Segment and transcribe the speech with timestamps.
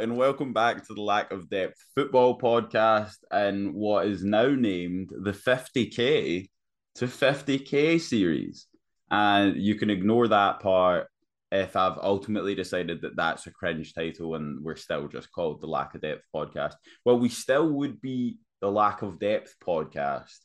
[0.00, 5.10] and welcome back to the Lack of Depth Football Podcast and what is now named
[5.10, 6.48] the 50k
[6.94, 8.66] to 50k series.
[9.10, 11.08] And you can ignore that part
[11.50, 15.66] if I've ultimately decided that that's a cringe title and we're still just called the
[15.66, 16.74] Lack of Depth Podcast.
[17.04, 20.38] Well, we still would be the Lack of Depth Podcast.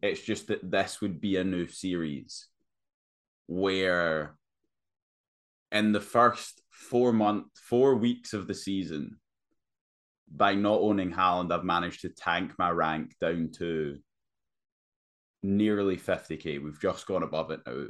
[0.00, 2.46] It's just that this would be a new series
[3.46, 4.36] where
[5.70, 9.18] in the first four month, four weeks of the season,
[10.30, 13.98] by not owning Haaland, I've managed to tank my rank down to
[15.42, 16.62] nearly 50k.
[16.62, 17.86] We've just gone above it now.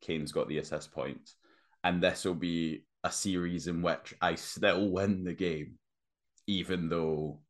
[0.00, 1.36] Kane's got the assist points.
[1.84, 5.78] And this will be a series in which I still win the game,
[6.46, 7.40] even though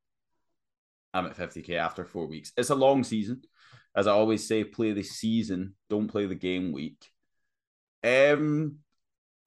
[1.14, 2.52] I'm at 50k after four weeks.
[2.56, 3.42] It's a long season.
[3.94, 7.04] As I always say, play the season, don't play the game week.
[8.02, 8.78] Um,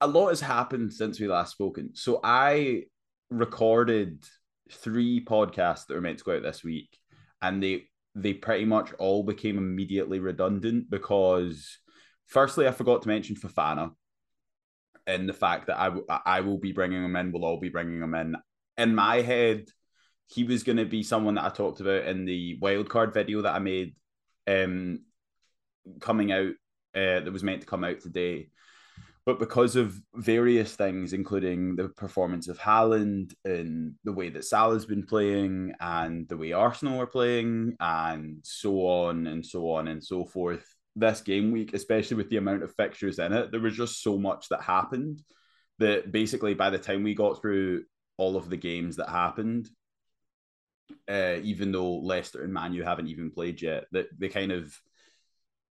[0.04, 1.90] a lot has happened since we last spoken.
[1.94, 2.82] So I
[3.30, 4.22] recorded
[4.70, 6.98] three podcasts that were meant to go out this week,
[7.40, 11.78] and they they pretty much all became immediately redundant because,
[12.26, 13.92] firstly, I forgot to mention Fofana,
[15.06, 15.90] and the fact that I
[16.26, 18.36] I will be bringing him in, we'll all be bringing him in.
[18.76, 19.64] In my head,
[20.26, 23.54] he was going to be someone that I talked about in the wildcard video that
[23.54, 23.94] I made,
[24.46, 25.00] um,
[26.00, 26.52] coming out
[26.94, 28.48] uh, that was meant to come out today
[29.26, 34.84] but because of various things, including the performance of Haaland and the way that Salah's
[34.84, 40.04] been playing and the way Arsenal are playing and so on and so on and
[40.04, 43.74] so forth, this game week, especially with the amount of fixtures in it, there was
[43.74, 45.22] just so much that happened
[45.78, 47.84] that basically by the time we got through
[48.18, 49.68] all of the games that happened,
[51.08, 54.78] uh, even though Leicester and Man U haven't even played yet, that they kind of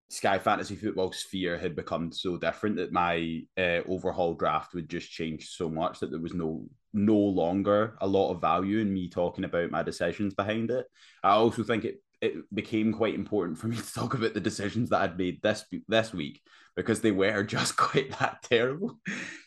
[0.09, 5.11] Sky Fantasy Football sphere had become so different that my uh, overhaul draft would just
[5.11, 9.09] change so much that there was no no longer a lot of value in me
[9.09, 10.85] talking about my decisions behind it.
[11.23, 14.89] I also think it it became quite important for me to talk about the decisions
[14.89, 16.41] that I'd made this this week
[16.75, 18.99] because they were just quite that terrible.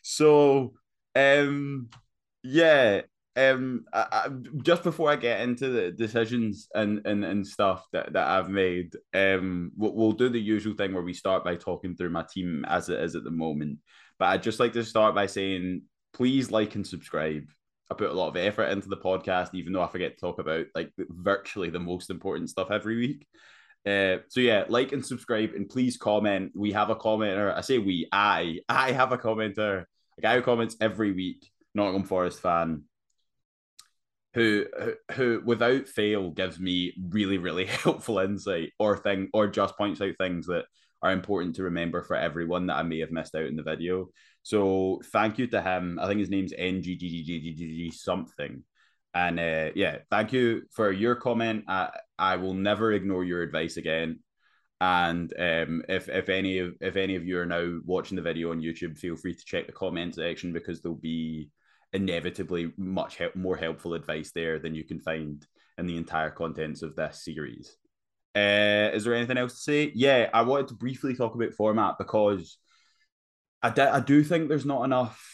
[0.02, 0.74] So
[1.14, 1.88] um
[2.42, 3.02] yeah,
[3.36, 4.28] um I, I,
[4.62, 8.94] just before I get into the decisions and and, and stuff that, that I've made,
[9.14, 12.64] um we'll, we'll do the usual thing where we start by talking through my team
[12.66, 13.78] as it is at the moment.
[14.18, 15.82] But I'd just like to start by saying
[16.14, 17.44] please like and subscribe.
[17.90, 20.38] I put a lot of effort into the podcast, even though I forget to talk
[20.38, 23.26] about like virtually the most important stuff every week.
[23.86, 26.50] Uh, so yeah, like and subscribe, and please comment.
[26.56, 27.54] We have a commenter.
[27.54, 28.08] I say we.
[28.10, 29.84] I I have a commenter.
[30.18, 31.48] A guy who comments every week.
[31.74, 32.84] Nottingham Forest fan
[34.36, 34.66] who
[35.12, 40.12] who without fail gives me really really helpful insight or thing or just points out
[40.18, 40.66] things that
[41.02, 44.08] are important to remember for everyone that I may have missed out in the video.
[44.42, 45.98] So thank you to him.
[46.00, 48.62] I think his name's NGGGGGG something.
[49.14, 51.64] And uh, yeah, thank you for your comment.
[51.66, 54.20] I, I will never ignore your advice again.
[54.80, 58.50] And um, if if any of if any of you are now watching the video
[58.50, 61.48] on YouTube, feel free to check the comment section because there'll be
[61.96, 65.44] inevitably much more helpful advice there than you can find
[65.78, 67.76] in the entire contents of this series.
[68.34, 69.92] Uh, is there anything else to say?
[69.94, 72.58] Yeah, I wanted to briefly talk about format because
[73.62, 75.32] I, d- I do think there's not enough.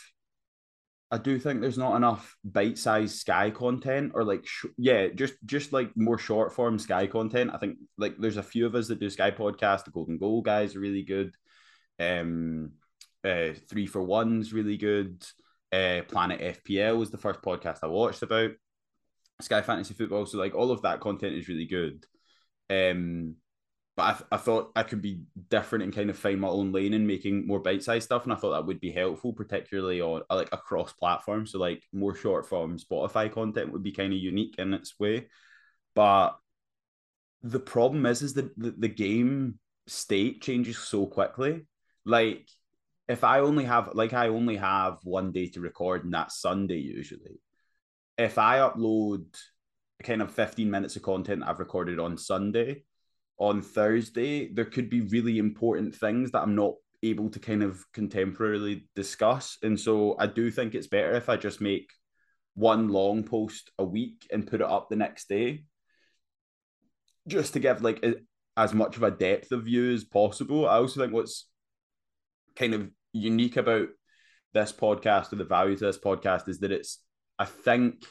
[1.10, 5.72] I do think there's not enough bite-sized Sky content or like sh- yeah, just just
[5.72, 7.50] like more short form Sky content.
[7.52, 9.84] I think like there's a few of us that do Sky podcast.
[9.84, 11.34] The Golden Goal guys are really good.
[11.98, 12.72] Um,
[13.24, 15.22] uh, three for one's really good
[15.72, 18.50] uh, Planet FPL was the first podcast I watched about
[19.40, 20.26] Sky Fantasy Football.
[20.26, 22.04] So like all of that content is really good.
[22.70, 23.36] Um,
[23.96, 26.72] but I, th- I thought I could be different and kind of find my own
[26.72, 30.22] lane and making more bite-sized stuff, and I thought that would be helpful, particularly on
[30.30, 31.52] like across platforms.
[31.52, 35.28] So like more short form Spotify content would be kind of unique in its way.
[35.94, 36.36] But
[37.42, 41.66] the problem is, is that the, the game state changes so quickly.
[42.06, 42.48] Like
[43.08, 46.78] if I only have like I only have one day to record, and that's Sunday
[46.78, 47.40] usually.
[48.18, 49.24] If I upload
[50.02, 52.84] kind of 15 minutes of content I've recorded on Sunday,
[53.38, 57.84] on Thursday, there could be really important things that I'm not able to kind of
[57.92, 59.58] contemporarily discuss.
[59.62, 61.90] And so I do think it's better if I just make
[62.54, 65.64] one long post a week and put it up the next day.
[67.26, 68.14] Just to give like a,
[68.56, 70.68] as much of a depth of view as possible.
[70.68, 71.48] I also think what's
[72.54, 73.88] kind of unique about
[74.54, 76.98] this podcast or the value to this podcast is that it's
[77.38, 78.04] I think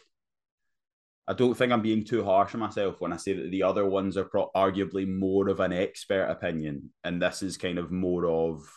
[1.27, 3.85] I don't think I'm being too harsh on myself when I say that the other
[3.85, 8.25] ones are pro- arguably more of an expert opinion, and this is kind of more
[8.25, 8.67] of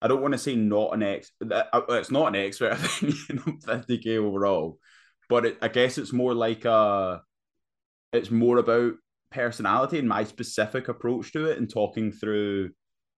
[0.00, 1.32] I don't want to say not an ex.
[1.42, 4.78] Uh, it's not an expert opinion on 50k overall,
[5.28, 7.22] but it, I guess it's more like a.
[8.12, 8.94] It's more about
[9.30, 12.70] personality and my specific approach to it, and talking through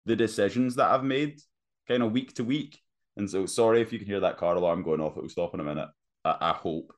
[0.08, 1.40] the decisions that I've made,
[1.86, 2.80] kind of week to week.
[3.16, 5.16] And so, sorry if you can hear that car alarm going off.
[5.16, 5.88] It will stop in a minute.
[6.24, 6.92] I, I hope.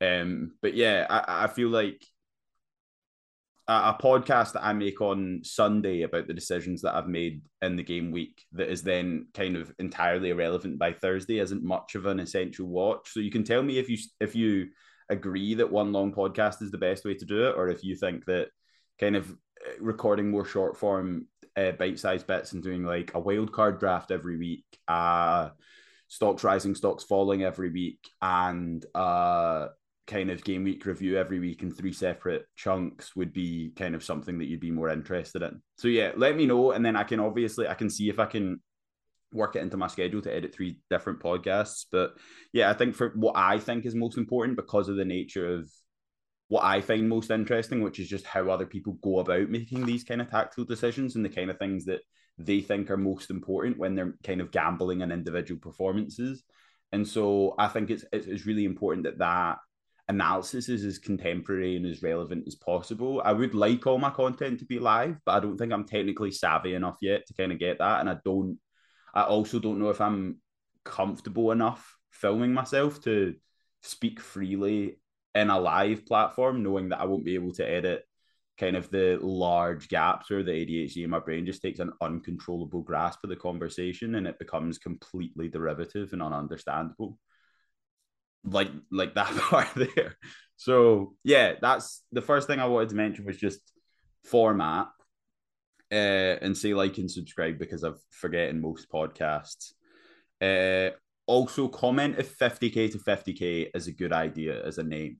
[0.00, 2.02] Um, but yeah, I, I feel like
[3.68, 7.82] a, podcast that I make on Sunday about the decisions that I've made in the
[7.82, 12.20] game week that is then kind of entirely irrelevant by Thursday isn't much of an
[12.20, 13.10] essential watch.
[13.12, 14.68] So you can tell me if you if you
[15.08, 17.96] agree that one long podcast is the best way to do it, or if you
[17.96, 18.48] think that
[19.00, 21.26] kind of uh, recording more short form
[21.56, 25.50] uh, bite sized bits and doing like a wild card draft every week, uh,
[26.08, 29.68] stocks rising, stocks falling every week, and uh,
[30.06, 34.04] kind of game week review every week in three separate chunks would be kind of
[34.04, 35.60] something that you'd be more interested in.
[35.78, 38.26] So yeah, let me know, and then I can obviously I can see if I
[38.26, 38.60] can
[39.32, 41.86] work it into my schedule to edit three different podcasts.
[41.90, 42.14] But
[42.52, 45.70] yeah, I think for what I think is most important because of the nature of
[46.48, 50.04] what I find most interesting, which is just how other people go about making these
[50.04, 52.00] kind of tactical decisions and the kind of things that
[52.38, 56.44] they think are most important when they're kind of gambling on individual performances.
[56.92, 59.58] And so I think it's it's really important that that
[60.08, 63.20] analysis is as contemporary and as relevant as possible.
[63.24, 66.30] I would like all my content to be live, but I don't think I'm technically
[66.30, 68.00] savvy enough yet to kind of get that.
[68.00, 68.58] And I don't,
[69.14, 70.38] I also don't know if I'm
[70.84, 73.34] comfortable enough filming myself to
[73.82, 74.98] speak freely
[75.36, 78.04] in a live platform, knowing that I won't be able to edit
[78.58, 82.80] kind of the large gaps where the ADHD in my brain just takes an uncontrollable
[82.80, 87.16] grasp of the conversation and it becomes completely derivative and ununderstandable
[88.46, 90.16] like like that part there.
[90.56, 93.60] So yeah, that's the first thing I wanted to mention was just
[94.24, 94.88] format.
[95.92, 99.72] Uh, and say like and subscribe because I've forgetting most podcasts.
[100.40, 100.96] Uh,
[101.28, 105.18] also comment if 50k to 50k is a good idea as a name.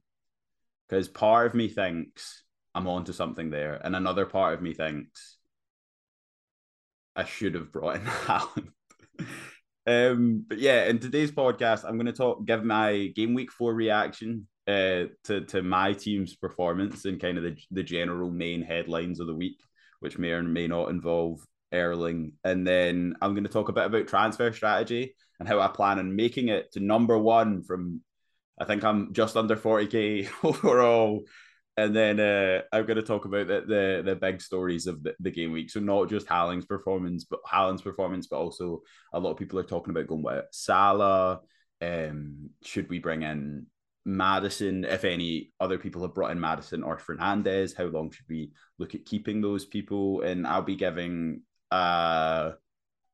[0.89, 2.43] Because part of me thinks
[2.75, 5.37] I'm onto something there, and another part of me thinks
[7.15, 8.69] I should have brought in Haaland.
[9.87, 13.73] Um, but yeah, in today's podcast, I'm going to talk, give my game week four
[13.73, 19.21] reaction uh, to to my team's performance and kind of the the general main headlines
[19.21, 19.59] of the week,
[20.01, 21.41] which may or may not involve
[21.73, 25.69] Erling, and then I'm going to talk a bit about transfer strategy and how I
[25.69, 28.03] plan on making it to number one from.
[28.59, 31.25] I think I'm just under 40k overall
[31.79, 35.15] and then uh, I'm going to talk about the, the, the big stories of the,
[35.21, 35.69] the game week.
[35.71, 38.81] So not just Haaland's performance, but Haaland's performance, but also
[39.13, 41.41] a lot of people are talking about going with Salah.
[41.83, 43.67] Um, should we bring in
[44.07, 44.85] Maddison?
[44.85, 48.95] If any other people have brought in Maddison or Fernandez, how long should we look
[48.95, 50.23] at keeping those people?
[50.23, 52.53] And I'll be giving uh,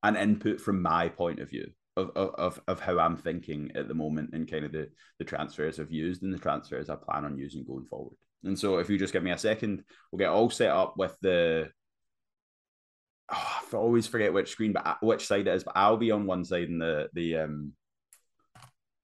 [0.05, 1.73] an input from my point of view.
[1.95, 5.79] Of, of, of how I'm thinking at the moment and kind of the, the transfers
[5.79, 8.17] I've used and the transfers I plan on using going forward.
[8.45, 11.17] And so if you just give me a second, we'll get all set up with
[11.21, 11.71] the.
[13.31, 15.65] Oh, I always forget which screen, but uh, which side it is.
[15.65, 17.73] But I'll be on one side, and the the um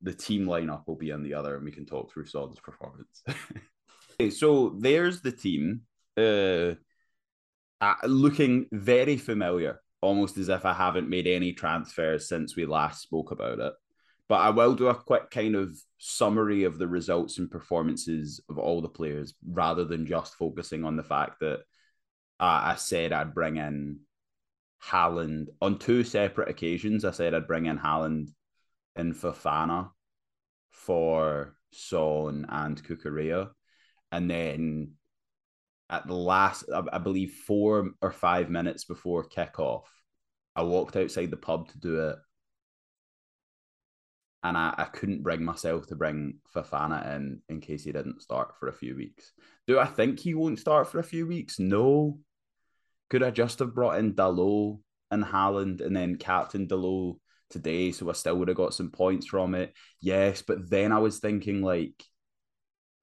[0.02, 3.22] the team lineup will be on the other, and we can talk through Son's performance.
[4.20, 5.82] okay, so there's the team,
[6.16, 6.74] uh,
[7.80, 13.02] uh, looking very familiar, almost as if I haven't made any transfers since we last
[13.02, 13.72] spoke about it.
[14.28, 18.58] But I will do a quick kind of summary of the results and performances of
[18.58, 21.60] all the players rather than just focusing on the fact that
[22.40, 24.00] uh, I said I'd bring in
[24.84, 27.04] Haaland on two separate occasions.
[27.04, 28.28] I said I'd bring in Haaland
[28.94, 29.90] and Fofana
[30.70, 33.50] for Son and Cucurella.
[34.12, 34.92] And then
[35.90, 39.84] at the last, I believe, four or five minutes before kickoff,
[40.54, 42.16] I walked outside the pub to do it
[44.42, 48.54] and I, I couldn't bring myself to bring Fofana in in case he didn't start
[48.58, 49.32] for a few weeks.
[49.66, 51.58] Do I think he won't start for a few weeks?
[51.58, 52.18] No.
[53.10, 54.80] Could I just have brought in Dalot
[55.10, 57.16] and Haaland and then captain Dalot
[57.50, 59.74] today so I still would have got some points from it?
[60.00, 62.04] Yes, but then I was thinking like,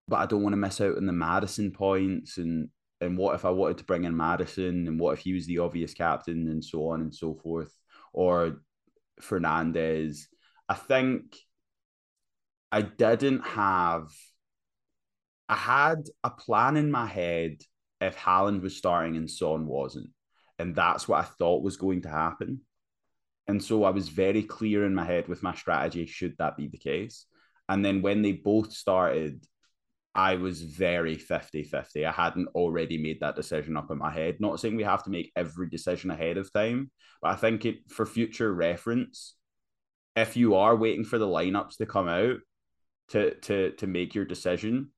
[0.07, 2.69] but I don't want to miss out on the Maddison points and
[3.01, 5.59] and what if I wanted to bring in Maddison and what if he was the
[5.59, 7.71] obvious captain and so on and so forth
[8.13, 8.61] or
[9.19, 10.27] Fernandez.
[10.67, 11.35] I think
[12.71, 14.07] I didn't have.
[15.47, 17.57] I had a plan in my head
[18.01, 20.09] if Haaland was starting and Son wasn't,
[20.57, 22.61] and that's what I thought was going to happen.
[23.47, 26.67] And so I was very clear in my head with my strategy should that be
[26.67, 27.25] the case.
[27.69, 29.45] And then when they both started,
[30.15, 32.05] I was very 50 50.
[32.05, 34.37] I hadn't already made that decision up in my head.
[34.39, 36.89] Not saying we have to make every decision ahead of time,
[37.21, 39.35] but I think it for future reference,
[40.15, 42.37] if you are waiting for the lineups to come out
[43.09, 44.91] to to to make your decision,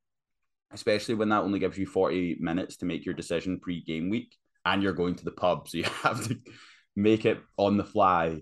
[0.71, 4.83] especially when that only gives you 40 minutes to make your decision pre-game week and
[4.83, 6.37] you're going to the pub, so you have to
[6.95, 8.41] make it on the fly.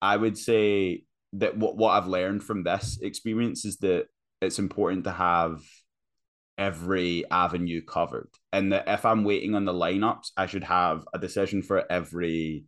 [0.00, 4.06] I would say that what, what I've learned from this experience is that
[4.40, 5.60] it's important to have
[6.58, 8.30] every avenue covered.
[8.52, 12.64] And that if I'm waiting on the lineups, I should have a decision for every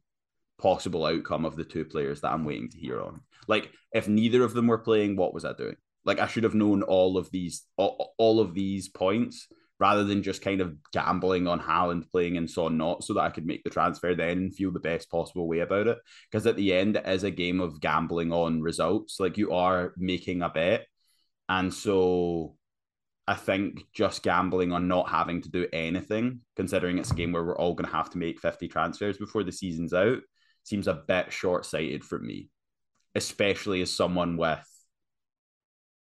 [0.59, 3.21] possible outcome of the two players that I'm waiting to hear on.
[3.47, 5.77] Like if neither of them were playing, what was I doing?
[6.05, 10.23] Like I should have known all of these all, all of these points rather than
[10.23, 13.63] just kind of gambling on Haaland playing and Son not so that I could make
[13.63, 15.99] the transfer then and feel the best possible way about it.
[16.31, 19.21] Because at the end, it is a game of gambling on results.
[19.21, 20.87] Like you are making a bet.
[21.49, 22.57] And so
[23.29, 27.45] I think just gambling on not having to do anything, considering it's a game where
[27.45, 30.21] we're all going to have to make 50 transfers before the season's out,
[30.63, 32.49] seems a bit short sighted for me,
[33.17, 34.65] especially as someone with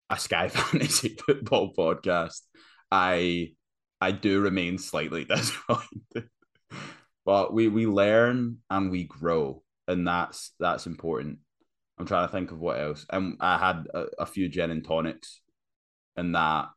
[0.08, 2.42] a Sky Fantasy Football podcast.
[2.92, 3.54] I
[4.00, 6.28] I do remain slightly disappointed.
[7.24, 11.38] but we we learn and we grow, and that's that's important.
[11.98, 13.06] I'm trying to think of what else.
[13.10, 15.40] And I had a, a few gin and tonics,
[16.16, 16.68] and that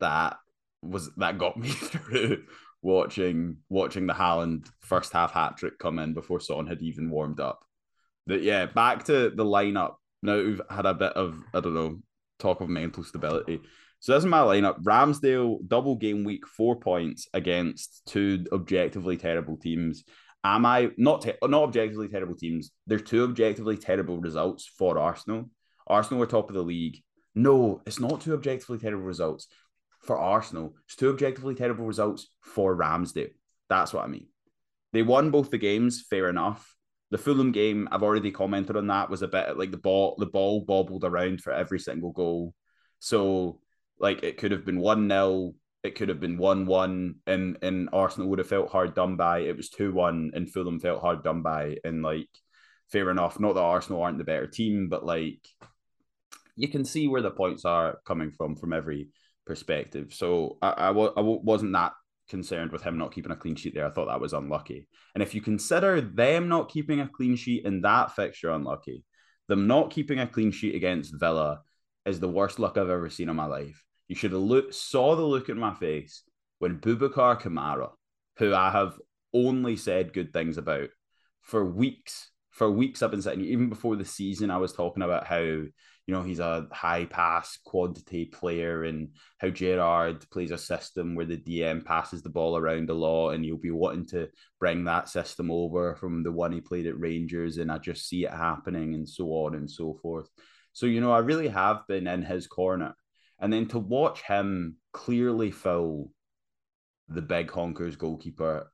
[0.00, 0.36] that
[0.82, 2.44] was that got me through
[2.82, 7.40] watching watching the Haaland first half hat trick come in before Son had even warmed
[7.40, 7.64] up.
[8.26, 9.94] That yeah, back to the lineup.
[10.22, 11.98] Now we've had a bit of I don't know
[12.38, 13.60] talk of mental stability.
[14.00, 14.82] So this is my lineup.
[14.82, 20.02] Ramsdale double game week, four points against two objectively terrible teams.
[20.44, 22.72] Am I not te- not objectively terrible teams?
[22.88, 25.50] There's two objectively terrible results for Arsenal.
[25.86, 26.98] Arsenal were top of the league.
[27.36, 29.46] No, it's not two objectively terrible results
[30.02, 30.74] for Arsenal.
[30.86, 33.30] It's two objectively terrible results for Ramsdale.
[33.68, 34.26] That's what I mean.
[34.92, 36.74] They won both the games, fair enough.
[37.10, 40.26] The Fulham game, I've already commented on that, was a bit like the ball, the
[40.26, 42.54] ball bobbled around for every single goal.
[42.98, 43.60] So
[43.98, 47.88] like it could have been one 0 it could have been one one, and and
[47.92, 49.40] Arsenal would have felt hard done by.
[49.40, 51.76] It was two one, and Fulham felt hard done by.
[51.84, 52.28] And like,
[52.90, 53.40] fair enough.
[53.40, 55.40] Not that Arsenal aren't the better team, but like,
[56.54, 59.08] you can see where the points are coming from from every
[59.46, 60.12] perspective.
[60.14, 61.92] So I, I, I wasn't that
[62.28, 63.86] concerned with him not keeping a clean sheet there.
[63.86, 64.88] I thought that was unlucky.
[65.14, 69.04] And if you consider them not keeping a clean sheet in that fixture unlucky,
[69.48, 71.60] them not keeping a clean sheet against Villa
[72.06, 73.84] is the worst luck I've ever seen in my life.
[74.08, 76.22] You should have looked, saw the look in my face
[76.58, 77.90] when Boubacar Kamara,
[78.38, 78.98] who I have
[79.34, 80.88] only said good things about
[81.42, 85.26] for weeks, for weeks I've been sitting, even before the season, I was talking about
[85.26, 85.62] how
[86.06, 91.26] you know, he's a high pass quantity player and how Gerrard plays a system where
[91.26, 94.28] the DM passes the ball around a lot and you'll be wanting to
[94.58, 98.24] bring that system over from the one he played at Rangers and I just see
[98.24, 100.28] it happening and so on and so forth.
[100.72, 102.96] So, you know, I really have been in his corner.
[103.38, 106.10] And then to watch him clearly foul
[107.08, 108.72] the big honkers goalkeeper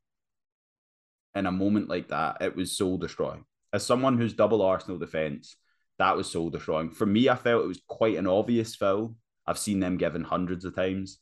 [1.34, 3.44] in a moment like that, it was soul destroying.
[3.72, 5.56] As someone who's double Arsenal defence,
[5.98, 6.90] that was soul destroying.
[6.90, 9.14] For me, I felt it was quite an obvious foul.
[9.46, 11.18] I've seen them given hundreds of times.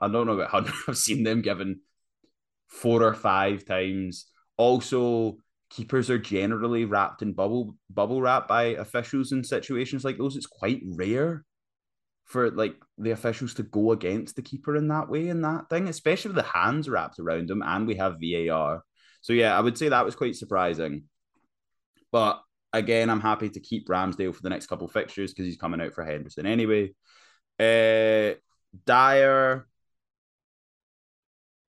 [0.00, 0.74] I don't know about hundred.
[0.88, 1.80] I've seen them given
[2.68, 4.26] four or five times.
[4.56, 5.38] Also,
[5.70, 10.36] keepers are generally wrapped in bubble bubble wrap by officials in situations like those.
[10.36, 11.44] It's quite rare
[12.24, 15.88] for like the officials to go against the keeper in that way in that thing,
[15.88, 18.82] especially with the hands wrapped around them, and we have VAR.
[19.22, 21.04] So yeah, I would say that was quite surprising.
[22.10, 25.80] But again, I'm happy to keep Ramsdale for the next couple fixtures because he's coming
[25.80, 26.92] out for Henderson anyway.
[27.58, 28.34] Uh,
[28.86, 29.66] Dier,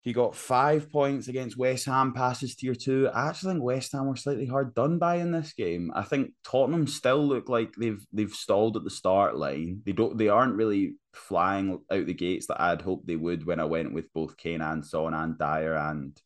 [0.03, 3.09] he got five points against West Ham passes tier two.
[3.13, 5.91] I actually think West Ham were slightly hard done by in this game.
[5.95, 9.81] I think Tottenham still look like they've they've stalled at the start line.
[9.85, 13.61] They don't they aren't really flying out the gates that I'd hoped they would when
[13.61, 16.19] I went with both Kane and Son and Dier and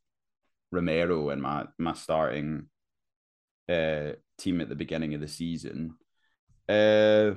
[0.71, 2.69] Romero in my my starting
[3.69, 5.95] uh, team at the beginning of the season.
[6.69, 7.35] Uh,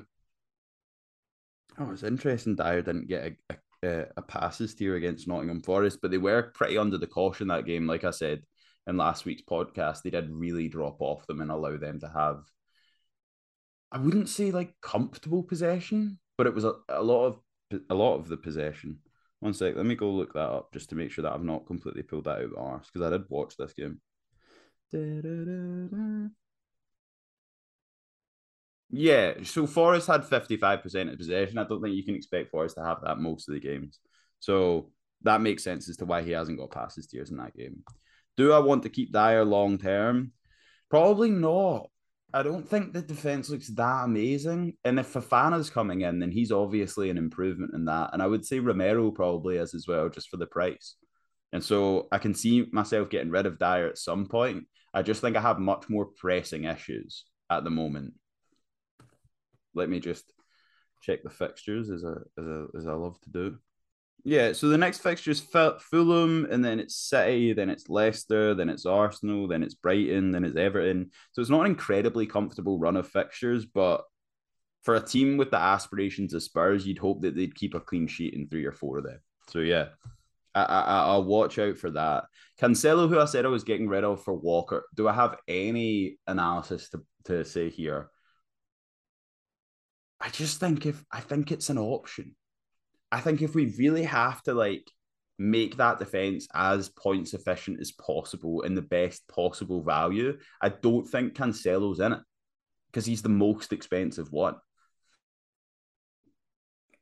[1.78, 2.56] oh, it's interesting.
[2.56, 6.78] Dier didn't get a, a, a passes tier against Nottingham Forest, but they were pretty
[6.78, 7.86] under the caution that game.
[7.86, 8.42] Like I said
[8.86, 12.42] in last week's podcast, they did really drop off them and allow them to have.
[13.92, 17.40] I wouldn't say like comfortable possession, but it was a, a lot of
[17.88, 18.98] a lot of the possession.
[19.40, 21.66] One sec, let me go look that up just to make sure that I've not
[21.66, 24.00] completely pulled that out of arse because I did watch this game.
[24.92, 26.28] Da, da, da,
[28.92, 31.58] Yeah, so Forest had 55% of possession.
[31.58, 34.00] I don't think you can expect Forest to have that most of the games.
[34.40, 34.90] So
[35.22, 37.84] that makes sense as to why he hasn't got passes tiers in that game.
[38.36, 40.32] Do I want to keep Dier long term?
[40.88, 41.88] Probably not.
[42.32, 44.76] I don't think the defense looks that amazing.
[44.84, 48.10] And if Fofana's coming in, then he's obviously an improvement in that.
[48.12, 50.96] And I would say Romero probably is as well, just for the price.
[51.52, 54.64] And so I can see myself getting rid of Dier at some point.
[54.94, 58.14] I just think I have much more pressing issues at the moment
[59.74, 60.32] let me just
[61.02, 63.58] check the fixtures as I as I, as I love to do.
[64.22, 68.68] Yeah, so the next fixture is Fulham, and then it's City, then it's Leicester, then
[68.68, 71.10] it's Arsenal, then it's Brighton, then it's Everton.
[71.32, 74.04] So it's not an incredibly comfortable run of fixtures, but
[74.82, 78.06] for a team with the aspirations of Spurs, you'd hope that they'd keep a clean
[78.06, 79.20] sheet in three or four of them.
[79.48, 79.88] So yeah,
[80.54, 82.24] I, I I'll watch out for that.
[82.60, 86.18] Cancelo, who I said I was getting rid of for Walker, do I have any
[86.26, 88.10] analysis to, to say here?
[90.20, 92.36] I just think if I think it's an option.
[93.10, 94.88] I think if we really have to like
[95.38, 101.08] make that defense as points efficient as possible and the best possible value, I don't
[101.08, 102.20] think Cancelo's in it
[102.88, 104.56] because he's the most expensive one.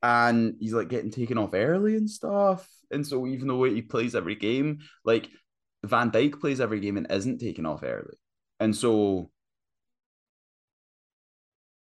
[0.03, 2.69] And he's like getting taken off early and stuff.
[2.93, 5.29] And so even though he plays every game, like
[5.85, 8.17] Van Dijk plays every game and isn't taken off early.
[8.61, 9.31] And so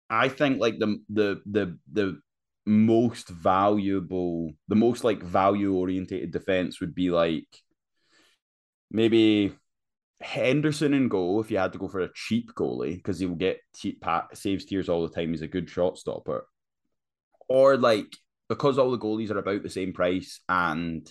[0.08, 2.20] I think like the the the the
[2.66, 7.46] most valuable, the most like value orientated defense would be like
[8.90, 9.52] maybe
[10.20, 13.36] Henderson and goal if you had to go for a cheap goalie because he will
[13.36, 15.30] get cheap saves tiers all the time.
[15.30, 16.46] He's a good shot stopper,
[17.48, 18.16] or like
[18.48, 21.08] because all the goalies are about the same price and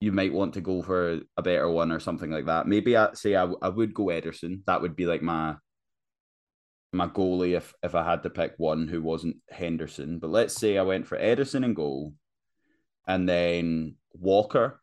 [0.00, 2.66] you might want to go for a better one or something like that.
[2.66, 4.62] Maybe I say I, I would go Ederson.
[4.66, 5.54] That would be like my
[6.94, 10.18] my goalie if if I had to pick one who wasn't Henderson.
[10.18, 12.14] But let's say I went for Ederson in goal,
[13.06, 14.80] and then Walker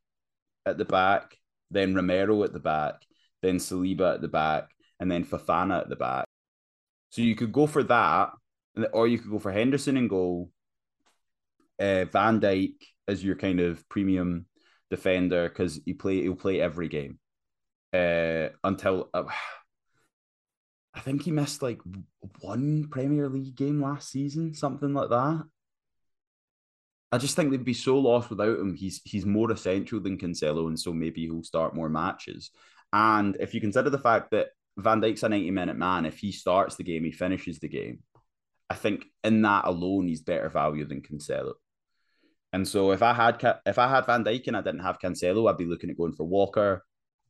[0.66, 1.38] at the back,
[1.72, 2.96] then Romero at the back,
[3.42, 6.26] then Saliba at the back, and then Fofana at the back.
[7.10, 8.32] So you could go for that,
[8.94, 10.52] or you could go for Henderson in goal,
[11.80, 12.76] uh, Van Dijk
[13.08, 14.46] as your kind of premium
[14.90, 17.20] defender because he play he'll play every game
[17.94, 19.10] uh, until.
[19.14, 19.24] Uh,
[20.94, 21.80] I think he missed like
[22.42, 25.44] one Premier League game last season, something like that.
[27.14, 28.74] I just think they'd be so lost without him.
[28.74, 32.52] He's he's more essential than Cancelo, and so maybe he'll start more matches.
[32.94, 36.32] And if you consider the fact that Van Dijk's a 90 minute man, if he
[36.32, 38.00] starts the game, he finishes the game.
[38.70, 41.54] I think in that alone, he's better value than Cancelo.
[42.54, 45.50] And so if I had if I had Van Dijk and I didn't have Cancelo,
[45.50, 46.84] I'd be looking at going for Walker,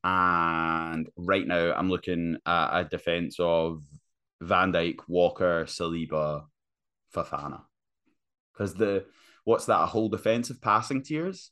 [0.03, 3.83] and right now, I'm looking at a defense of
[4.41, 6.45] Van Dijk, Walker, Saliba,
[7.15, 7.61] Fofana.
[8.53, 9.05] Because the
[9.43, 9.81] what's that?
[9.81, 11.51] A whole defensive passing tiers,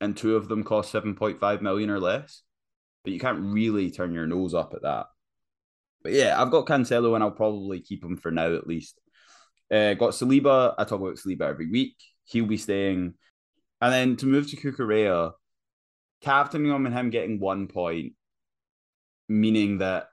[0.00, 2.42] and two of them cost seven point five million or less.
[3.02, 5.06] But you can't really turn your nose up at that.
[6.02, 9.00] But yeah, I've got Cancelo, and I'll probably keep him for now at least.
[9.70, 10.74] Uh, got Saliba.
[10.76, 11.96] I talk about Saliba every week.
[12.24, 13.14] He'll be staying.
[13.80, 15.32] And then to move to Cucurella,
[16.24, 18.14] captaining him and him getting one point,
[19.28, 20.08] meaning that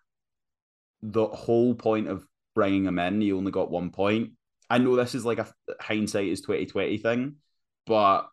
[1.02, 4.32] the whole point of bringing him in, he only got one point.
[4.70, 5.48] I know this is like a
[5.80, 7.36] hindsight is twenty twenty thing,
[7.86, 8.28] but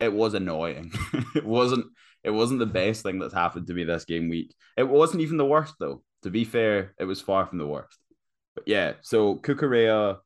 [0.00, 0.92] it was annoying.
[1.34, 1.86] it wasn't.
[2.24, 4.52] It wasn't the best thing that's happened to me this game week.
[4.76, 6.02] It wasn't even the worst though.
[6.22, 7.98] To be fair, it was far from the worst.
[8.56, 10.18] But yeah, so Cucurella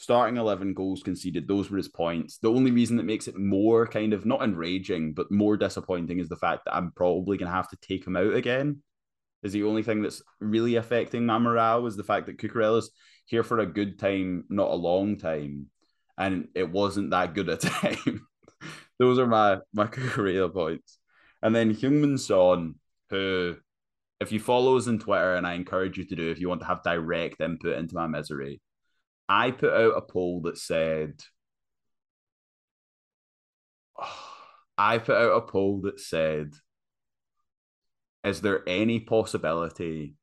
[0.00, 2.38] starting 11 goals conceded those were his points.
[2.38, 6.30] The only reason that makes it more kind of not enraging but more disappointing is
[6.30, 8.82] the fact that i'm probably going to have to take him out again.
[9.42, 12.90] Is the only thing that's really affecting my morale is the fact that Cucurella's
[13.26, 15.66] here for a good time not a long time.
[16.16, 18.26] And it wasn't that good a time.
[18.98, 20.98] Those are my my Cucurella points.
[21.42, 22.76] And then Heung-min Son
[23.10, 23.56] who
[24.18, 26.62] if you follow us on Twitter and I encourage you to do if you want
[26.62, 28.62] to have direct input into my misery
[29.30, 31.20] I put out a poll that said,
[34.76, 36.54] I put out a poll that said,
[38.24, 40.16] is there any possibility?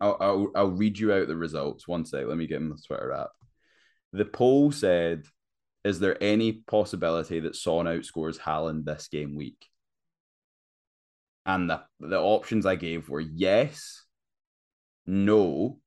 [0.00, 1.86] I'll, I'll, I'll read you out the results.
[1.86, 2.26] One sec.
[2.26, 3.30] Let me get in the Twitter app.
[4.12, 5.22] The poll said,
[5.84, 9.66] is there any possibility that Son outscores Haaland this game week?
[11.46, 14.04] And the, the options I gave were yes,
[15.06, 15.79] no,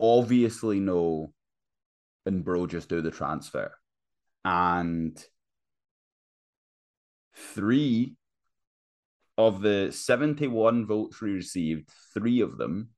[0.00, 1.32] obviously no,
[2.24, 3.72] and bro just do the transfer.
[4.44, 5.22] And
[7.34, 8.16] three
[9.38, 12.90] of the 71 votes we received, three of them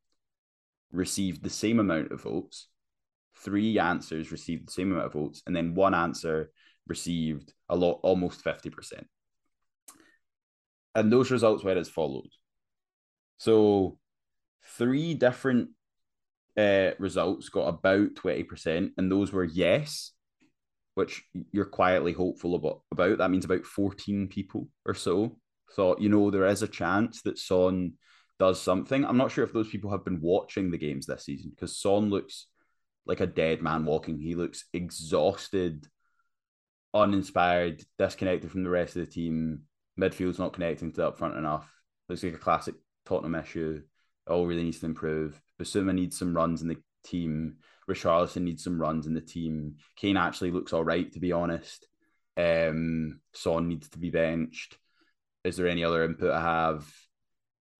[0.92, 2.68] received the same amount of votes.
[3.36, 6.50] Three answers received the same amount of votes, and then one answer
[6.86, 9.04] received a lot, almost 50%.
[10.94, 12.38] And those results were as follows.
[13.36, 13.98] So
[14.64, 15.70] three different
[16.58, 20.12] uh, results got about 20%, and those were yes,
[20.94, 23.18] which you're quietly hopeful about, about.
[23.18, 25.38] That means about 14 people or so
[25.74, 27.92] thought, you know, there is a chance that Son
[28.38, 29.04] does something.
[29.04, 32.10] I'm not sure if those people have been watching the games this season because Son
[32.10, 32.46] looks
[33.06, 34.18] like a dead man walking.
[34.18, 35.86] He looks exhausted,
[36.94, 39.62] uninspired, disconnected from the rest of the team.
[39.98, 41.70] Midfield's not connecting to the up front enough.
[42.08, 42.74] Looks like a classic
[43.06, 43.82] Tottenham issue.
[44.28, 45.40] All really needs to improve.
[45.60, 47.56] Bissouma needs some runs in the team.
[47.88, 49.76] Richarlison needs some runs in the team.
[49.96, 51.86] Kane actually looks all right, to be honest.
[52.36, 54.78] Um, Son needs to be benched.
[55.44, 56.86] Is there any other input I have?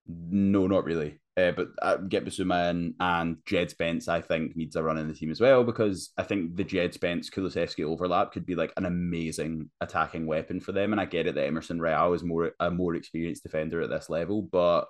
[0.06, 1.20] No, not really.
[1.38, 5.06] Uh, but uh, get Bissouma in and Jed Spence, I think, needs a run in
[5.06, 8.72] the team as well because I think the Jed Spence Kulusevski overlap could be like
[8.76, 10.90] an amazing attacking weapon for them.
[10.90, 14.10] And I get it that Emerson Royal is more a more experienced defender at this
[14.10, 14.86] level, but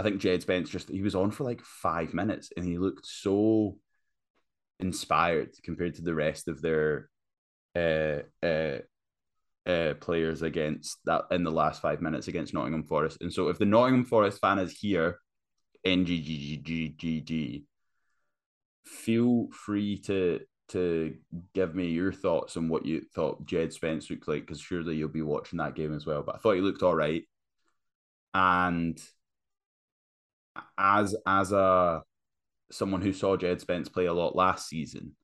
[0.00, 3.04] I think Jed Spence just he was on for like five minutes and he looked
[3.04, 3.76] so
[4.78, 7.10] inspired compared to the rest of their
[7.76, 8.78] uh, uh,
[9.66, 13.18] uh, players against that in the last five minutes against Nottingham Forest.
[13.20, 15.18] And so if the Nottingham Forest fan is here,
[15.86, 17.64] NGGGGG,
[18.86, 21.14] feel free to to
[21.52, 25.08] give me your thoughts on what you thought Jed Spence looked like, because surely you'll
[25.08, 26.22] be watching that game as well.
[26.22, 27.24] But I thought he looked all right.
[28.32, 28.98] And
[30.78, 32.02] as as a
[32.70, 35.16] someone who saw Jed Spence play a lot last season,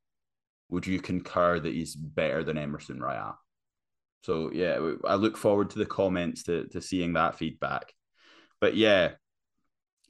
[0.68, 3.38] would you concur that he's better than Emerson Royal?
[4.22, 7.92] So yeah, I look forward to the comments to to seeing that feedback.
[8.60, 9.12] But yeah,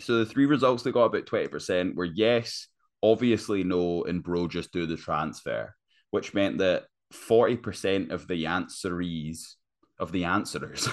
[0.00, 2.68] so the three results that got about twenty percent were yes,
[3.02, 5.74] obviously no, and bro just do the transfer,
[6.10, 9.54] which meant that forty percent of the answerees
[9.98, 10.88] of the answerers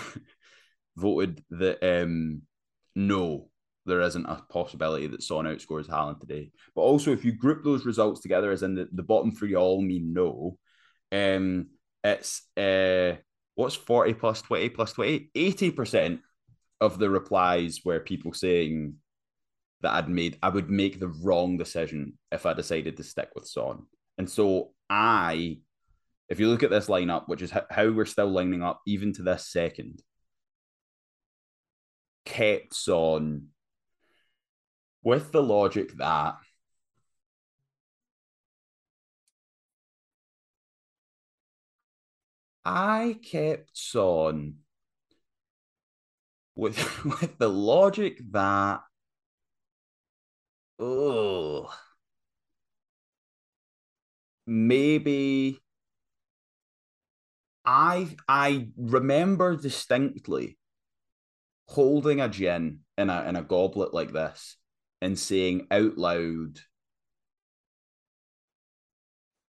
[0.97, 2.41] voted that um
[2.95, 3.49] no,
[3.85, 6.51] there isn't a possibility that Son outscores Haaland today.
[6.75, 9.81] But also, if you group those results together, as in the, the bottom three all
[9.81, 10.57] mean no,
[11.11, 11.67] um,
[12.03, 13.17] it's uh,
[13.55, 15.29] what's 40 plus 20 plus 20?
[15.35, 16.19] 80%
[16.81, 18.95] of the replies were people saying
[19.81, 23.47] that I'd made, I would make the wrong decision if I decided to stick with
[23.47, 23.83] Son.
[24.17, 25.59] And so I,
[26.29, 29.23] if you look at this lineup, which is how we're still lining up even to
[29.23, 30.01] this second,
[32.25, 33.47] kept Son
[35.03, 36.35] with the logic that
[42.65, 44.55] I kept on
[46.55, 46.77] with
[47.21, 48.81] with the logic that
[50.79, 51.73] oh
[54.45, 55.59] maybe
[57.65, 60.57] I I remember distinctly
[61.67, 64.57] holding a gin in a in a goblet like this
[65.03, 66.59] and saying out loud,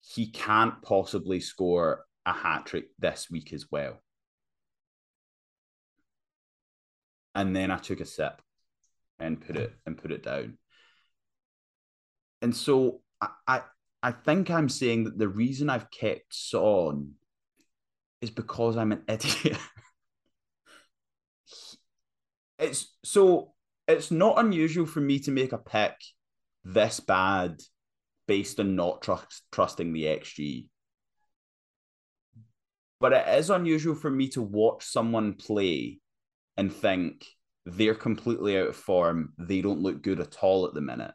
[0.01, 4.01] he can't possibly score a hat trick this week as well.
[7.33, 8.41] And then I took a sip
[9.19, 10.57] and put it and put it down.
[12.41, 13.61] And so I, I,
[14.03, 17.13] I think I'm saying that the reason I've kept Son
[18.19, 19.57] is because I'm an idiot.
[22.59, 23.53] it's so
[23.87, 25.95] it's not unusual for me to make a pick
[26.63, 27.61] this bad
[28.27, 30.67] based on not trust, trusting the XG.
[32.99, 35.99] But it is unusual for me to watch someone play
[36.57, 37.25] and think
[37.65, 39.33] they're completely out of form.
[39.37, 41.13] They don't look good at all at the minute.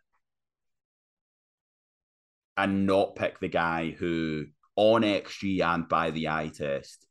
[2.56, 7.06] And not pick the guy who, on XG and by the eye test,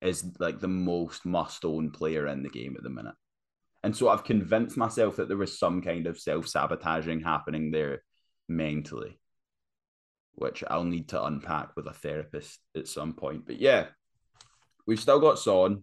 [0.00, 3.14] is like the most must own player in the game at the minute.
[3.82, 8.02] And so I've convinced myself that there was some kind of self sabotaging happening there
[8.48, 9.18] mentally,
[10.34, 13.46] which I'll need to unpack with a therapist at some point.
[13.46, 13.86] But yeah,
[14.86, 15.82] we've still got Son.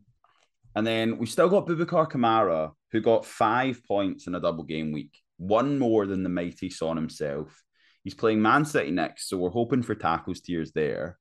[0.76, 4.92] And then we've still got Boubacar Kamara, who got five points in a double game
[4.92, 7.64] week, one more than the mighty Son himself.
[8.04, 11.18] He's playing Man City next, so we're hoping for tackles tiers there.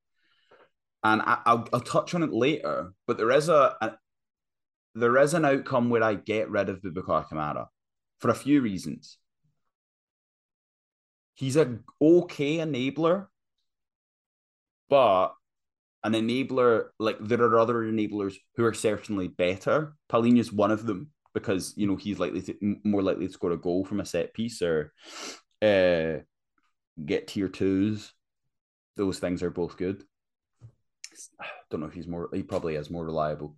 [1.05, 3.93] And I, will I'll touch on it later, but there is a, a,
[4.95, 7.67] there is an outcome where I get rid of Boubacar Kamara
[8.19, 9.19] for a few reasons.
[11.35, 13.27] He's an okay enabler,
[14.89, 15.35] but
[16.05, 19.95] an enabler, like there are other enablers who are certainly better.
[20.13, 23.57] is one of them because you know he's likely to more likely to score a
[23.57, 24.93] goal from a set piece or
[25.63, 26.19] Uh,
[27.05, 28.13] get tier twos.
[28.97, 30.03] Those things are both good.
[31.41, 32.29] I don't know if he's more.
[32.33, 33.57] He probably is more reliable.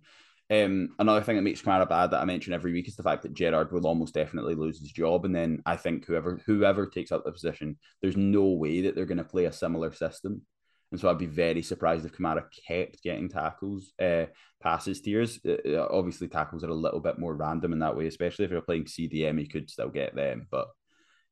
[0.51, 3.23] Um, another thing that makes Kamara bad that I mention every week is the fact
[3.23, 7.11] that Gerrard will almost definitely lose his job, and then I think whoever whoever takes
[7.11, 10.43] up the position, there's no way that they're going to play a similar system,
[10.91, 14.25] and so I'd be very surprised if Kamara kept getting tackles, uh,
[14.61, 15.39] passes tiers.
[15.43, 18.51] Uh, uh obviously, tackles are a little bit more random in that way, especially if
[18.51, 20.67] you're playing CDM, you could still get them, but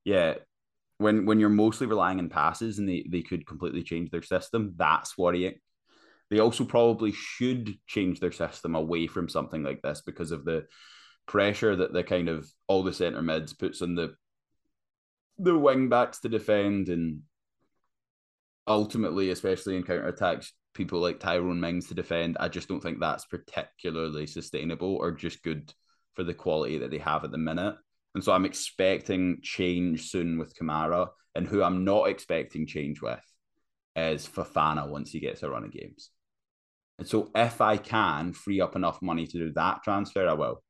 [0.03, 0.35] yeah.
[0.99, 4.73] When, when you're mostly relying on passes and they, they could completely change their system,
[4.77, 5.55] that's worrying
[6.33, 10.65] they also probably should change their system away from something like this because of the
[11.27, 14.15] pressure that the kind of all the centre mids puts on the
[15.37, 17.21] the wing backs to defend and
[18.67, 22.37] ultimately, especially in counter attacks, people like Tyrone Mings to defend.
[22.39, 25.71] I just don't think that's particularly sustainable or just good
[26.15, 27.75] for the quality that they have at the minute.
[28.15, 33.21] And so I'm expecting change soon with Kamara, and who I'm not expecting change with
[33.95, 36.09] is Fofana once he gets a run of games.
[37.03, 40.63] And so if I can free up enough money to do that transfer, I will.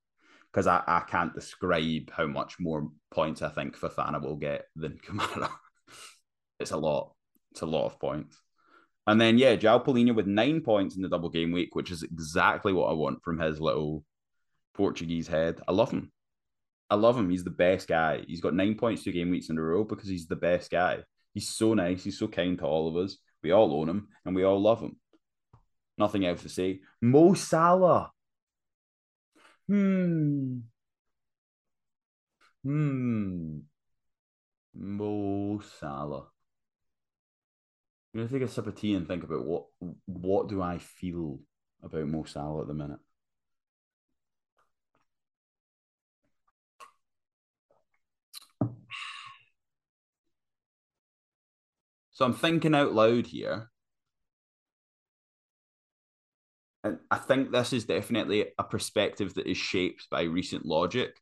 [0.52, 4.98] Because I, I can't describe how much more points I think Fofana will get than
[5.08, 5.52] Kamara.
[6.60, 7.14] it's a lot.
[7.52, 8.36] It's a lot of points.
[9.06, 12.02] And then yeah, João Palhinha with nine points in the double game week, which is
[12.02, 14.04] exactly what I want from his little
[14.74, 15.62] Portuguese head.
[15.68, 16.12] I love him.
[16.90, 17.30] I love him.
[17.30, 18.24] He's the best guy.
[18.28, 21.04] He's got nine points two game weeks in a row because he's the best guy.
[21.36, 22.04] He's so nice.
[22.04, 23.18] He's so kind to all of us.
[23.44, 24.96] We all own him and we all love him.
[25.98, 26.82] Nothing else to say.
[27.02, 28.12] Mo Salah.
[29.68, 30.60] Hmm.
[32.64, 33.60] Hmm.
[34.74, 36.28] Mo Salah.
[38.14, 39.66] I'm gonna take a sip of tea and think about what
[40.06, 41.40] what do I feel
[41.82, 43.00] about Mo Salah at the minute.
[52.12, 53.70] So I'm thinking out loud here.
[56.84, 61.16] And I think this is definitely a perspective that is shaped by recent logic.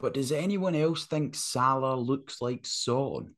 [0.00, 3.34] But does anyone else think Salah looks like Son?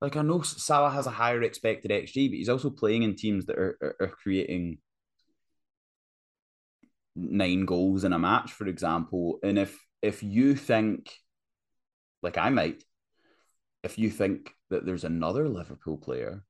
[0.00, 3.46] Like I know Salah has a higher expected XG, but he's also playing in teams
[3.46, 4.78] that are, are, are creating
[7.16, 9.38] nine goals in a match, for example.
[9.42, 11.10] And if if you think,
[12.22, 12.82] like I might,
[13.82, 16.44] if you think that there's another Liverpool player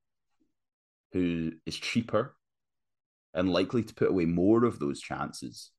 [1.13, 2.35] who is cheaper
[3.33, 5.71] and likely to put away more of those chances,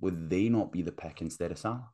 [0.00, 1.90] would they not be the pick instead of Salah?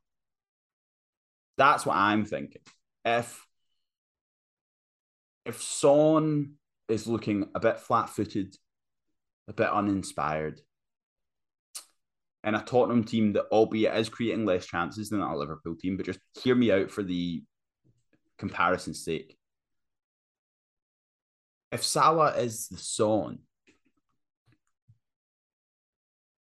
[1.59, 2.63] That's what I'm thinking.
[3.05, 3.47] If
[5.45, 6.55] if Son
[6.89, 8.57] is looking a bit flat footed,
[9.49, 10.61] a bit uninspired,
[12.47, 16.07] and a Tottenham team that, albeit is creating less chances than that Liverpool team, but
[16.07, 17.43] just hear me out for the
[18.39, 19.37] comparison's sake.
[21.73, 23.41] If Salah is the Son,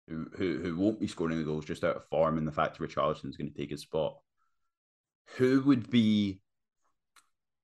[0.08, 2.80] who, who, who won't be scoring the goals just out of form and the fact
[2.80, 4.16] is going to take his spot,
[5.36, 6.40] who would be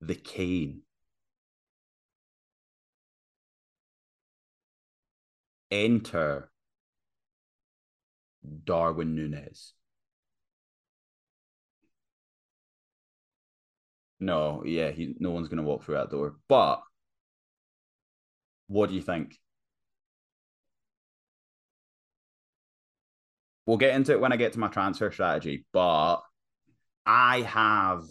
[0.02, 0.82] the Kane?
[5.70, 6.50] Enter
[8.64, 9.72] Darwin Nunez.
[14.18, 16.36] No, yeah, he no one's gonna walk through that door.
[16.48, 16.82] But
[18.68, 19.38] what do you think?
[23.66, 26.18] We'll get into it when I get to my transfer strategy, but
[27.04, 28.04] I have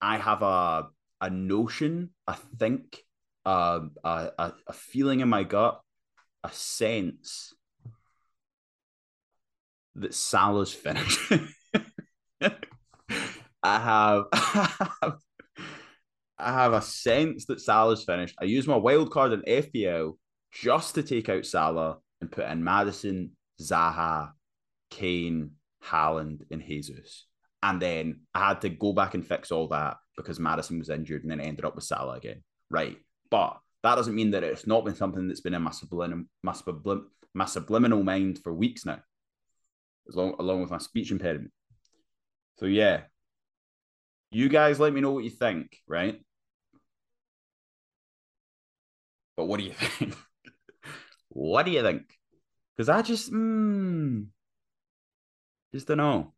[0.00, 0.88] I have a
[1.20, 3.02] a notion, I think,
[3.44, 5.80] uh, a, a feeling in my gut,
[6.44, 7.54] a sense
[9.96, 11.18] that Salah's finished.
[13.62, 14.24] I have,
[16.38, 18.36] I have a sense that Salah's finished.
[18.40, 20.12] I use my wild card in FPL
[20.52, 24.30] just to take out Salah and put in Maddison, Zaha,
[24.90, 25.52] Kane,
[25.84, 27.26] Haaland, and Jesus.
[27.62, 31.22] And then I had to go back and fix all that because Maddison was injured
[31.22, 32.42] and then ended up with Salah again.
[32.70, 32.98] Right.
[33.30, 36.52] But that doesn't mean that it's not been something that's been in my, sublim- my,
[36.52, 39.00] sublim- my subliminal mind for weeks now
[40.14, 41.50] along, along with my speech impairment.
[42.58, 43.02] So yeah,
[44.30, 46.20] you guys let me know what you think, right?
[49.36, 50.14] But what do you think?
[51.28, 52.02] what do you think?
[52.76, 54.26] Because I just, mm,
[55.72, 56.32] just don't know.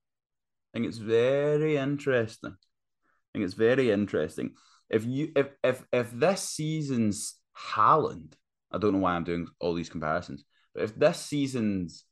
[0.73, 2.53] I think it's very interesting.
[2.53, 4.55] I think it's very interesting.
[4.89, 8.33] If you if if if this season's Haaland,
[8.73, 12.05] I don't know why I'm doing all these comparisons, but if this season's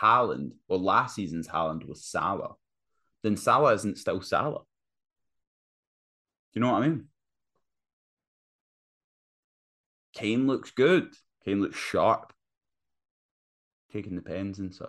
[0.00, 2.54] Haaland or last season's Haaland was Salah,
[3.22, 4.60] then Salah isn't still Salah.
[6.52, 7.04] Do you know what I mean?
[10.14, 11.14] Kane looks good.
[11.44, 12.32] Kane looks sharp.
[13.92, 14.88] Taking the pens and such.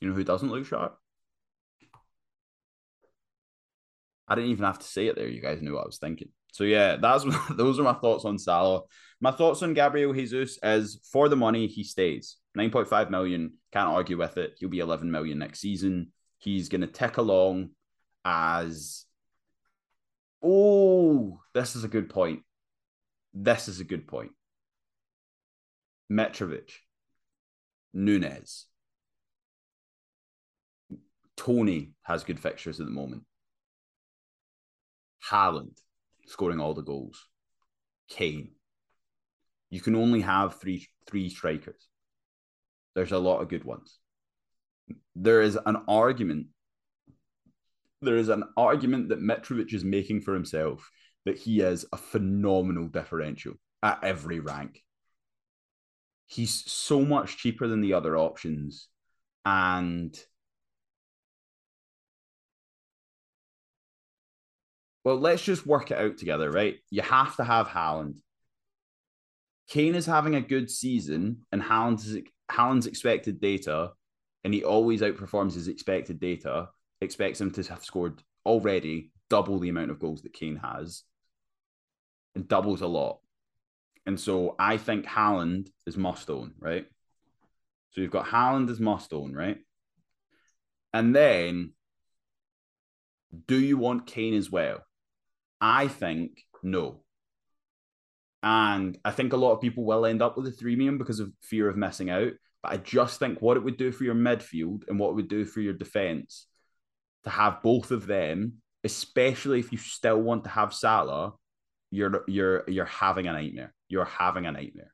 [0.00, 0.98] You know who doesn't look sharp?
[4.26, 5.28] I didn't even have to say it there.
[5.28, 6.28] You guys knew what I was thinking.
[6.52, 8.82] So yeah, that's those are my thoughts on Salah.
[9.20, 12.36] My thoughts on Gabriel Jesus is for the money he stays.
[12.56, 14.56] 9.5 million, can't argue with it.
[14.58, 16.12] He'll be 11 million next season.
[16.38, 17.70] He's going to tick along
[18.24, 19.04] as
[20.46, 22.42] Oh, this is a good point.
[23.32, 24.32] This is a good point.
[26.12, 26.70] Mitrovic,
[27.94, 28.66] Nunez,
[31.36, 33.22] Tony has good fixtures at the moment.
[35.30, 35.78] Haaland
[36.26, 37.26] scoring all the goals.
[38.08, 38.50] Kane.
[39.70, 41.88] You can only have three three strikers.
[42.94, 43.98] There's a lot of good ones.
[45.14, 46.48] There is an argument.
[48.02, 50.90] There is an argument that Mitrovic is making for himself
[51.24, 54.82] that he is a phenomenal differential at every rank.
[56.26, 58.88] He's so much cheaper than the other options.
[59.44, 60.18] And
[65.04, 66.76] well, let's just work it out together, right?
[66.90, 68.18] You have to have Haaland.
[69.68, 72.16] Kane is having a good season, and Haaland's,
[72.50, 73.92] Haaland's expected data,
[74.44, 76.68] and he always outperforms his expected data,
[77.00, 81.02] expects him to have scored already double the amount of goals that Kane has,
[82.34, 83.20] and doubles a lot.
[84.06, 86.86] And so I think Haaland is must own, right?
[87.90, 89.58] So you've got Haaland as must own, right?
[90.92, 91.72] And then
[93.46, 94.84] do you want Kane as well?
[95.60, 97.03] I think no.
[98.44, 101.32] And I think a lot of people will end up with a threemium because of
[101.40, 102.32] fear of missing out.
[102.62, 105.28] But I just think what it would do for your midfield and what it would
[105.28, 106.46] do for your defense
[107.24, 111.32] to have both of them, especially if you still want to have Salah,
[111.90, 113.72] you're you're you're having a nightmare.
[113.88, 114.92] You're having a nightmare.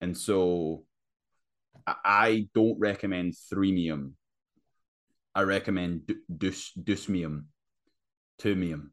[0.00, 0.84] And so
[1.86, 4.12] I don't recommend threemium.
[5.34, 7.46] I recommend dus dusmium,
[8.40, 8.90] tumium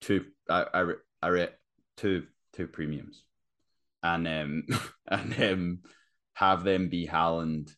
[0.00, 1.52] two I I, I read
[1.98, 2.24] two
[2.56, 3.22] two premiums,
[4.02, 4.66] and um
[5.08, 5.78] and um
[6.34, 7.70] have them be Haaland.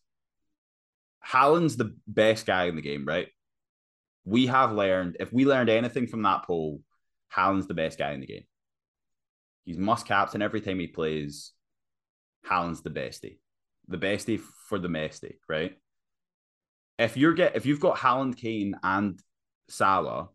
[1.27, 3.29] Haaland's the best guy in the game, right?
[4.25, 6.81] We have learned if we learned anything from that poll,
[7.35, 8.45] Haaland's the best guy in the game.
[9.65, 11.53] He's must captain every time he plays.
[12.47, 13.39] Haaland's the bestie,
[13.89, 15.77] the bestie for the mestie, right?
[16.99, 19.21] If you're get if you've got Haaland, Kane, and
[19.69, 20.31] Salah,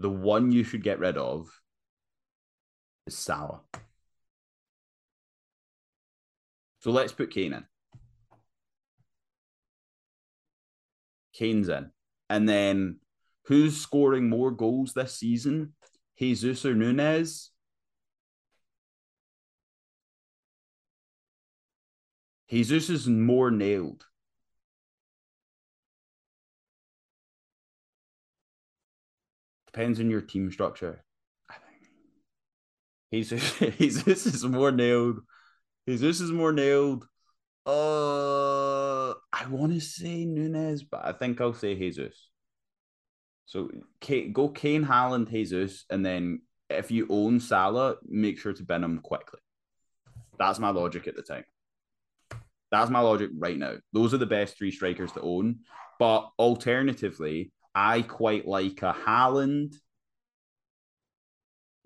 [0.00, 1.48] the one you should get rid of
[3.10, 3.64] is.
[6.80, 7.64] So let's put Kane in.
[11.34, 11.90] Kane's in.
[12.28, 12.96] And then
[13.44, 15.74] who's scoring more goals this season?
[16.18, 17.50] Jesus or Nunez?
[22.50, 24.04] Jesus is more nailed.
[29.66, 31.04] Depends on your team structure.
[33.10, 35.20] Think Jesus, Jesus is more nailed.
[35.88, 37.06] Jesus is more nailed.
[37.66, 42.30] Uh, I want to say Nunez, but I think I'll say Jesus.
[43.46, 43.68] So
[44.32, 49.00] go Kane, Haaland, Jesus, and then if you own Salah, make sure to bin him
[49.00, 49.40] quickly.
[50.38, 51.44] That's my logic at the time.
[52.70, 53.74] That's my logic right now.
[53.92, 55.60] Those are the best three strikers to own.
[55.98, 59.74] But alternatively, I quite like a Haaland,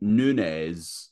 [0.01, 1.11] Nunez,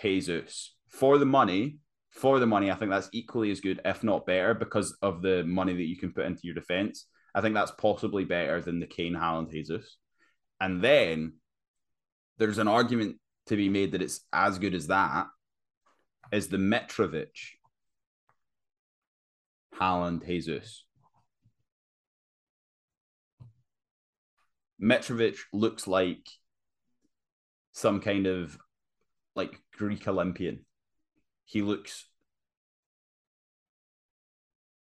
[0.00, 0.74] Jesus.
[0.88, 1.78] For the money,
[2.10, 5.44] for the money, I think that's equally as good, if not better, because of the
[5.44, 7.06] money that you can put into your defense.
[7.34, 9.98] I think that's possibly better than the Kane, Haaland, Jesus.
[10.60, 11.34] And then
[12.38, 15.26] there's an argument to be made that it's as good as that
[16.32, 17.36] as the Mitrovic,
[19.78, 20.84] Haaland, Jesus.
[24.82, 26.26] Mitrovic looks like
[27.72, 28.58] some kind of
[29.36, 30.64] like Greek Olympian.
[31.44, 32.06] He looks.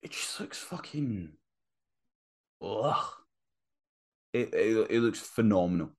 [0.03, 1.31] It just looks fucking.
[2.61, 3.05] Ugh.
[4.33, 5.91] It, it, it looks phenomenal.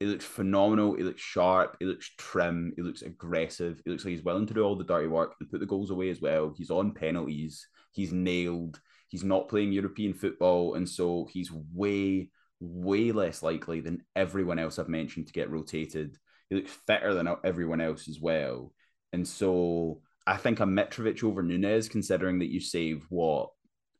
[0.00, 0.94] It looks phenomenal.
[0.94, 1.76] It looks sharp.
[1.80, 2.72] It looks trim.
[2.78, 3.82] It looks aggressive.
[3.84, 5.90] It looks like he's willing to do all the dirty work and put the goals
[5.90, 6.54] away as well.
[6.56, 7.66] He's on penalties.
[7.92, 8.80] He's nailed.
[9.08, 10.74] He's not playing European football.
[10.74, 12.30] And so he's way
[12.60, 16.16] way less likely than everyone else I've mentioned to get rotated.
[16.48, 18.72] He looks fitter than everyone else as well.
[19.12, 23.50] And so I think a Mitrovic over Nunez, considering that you save what,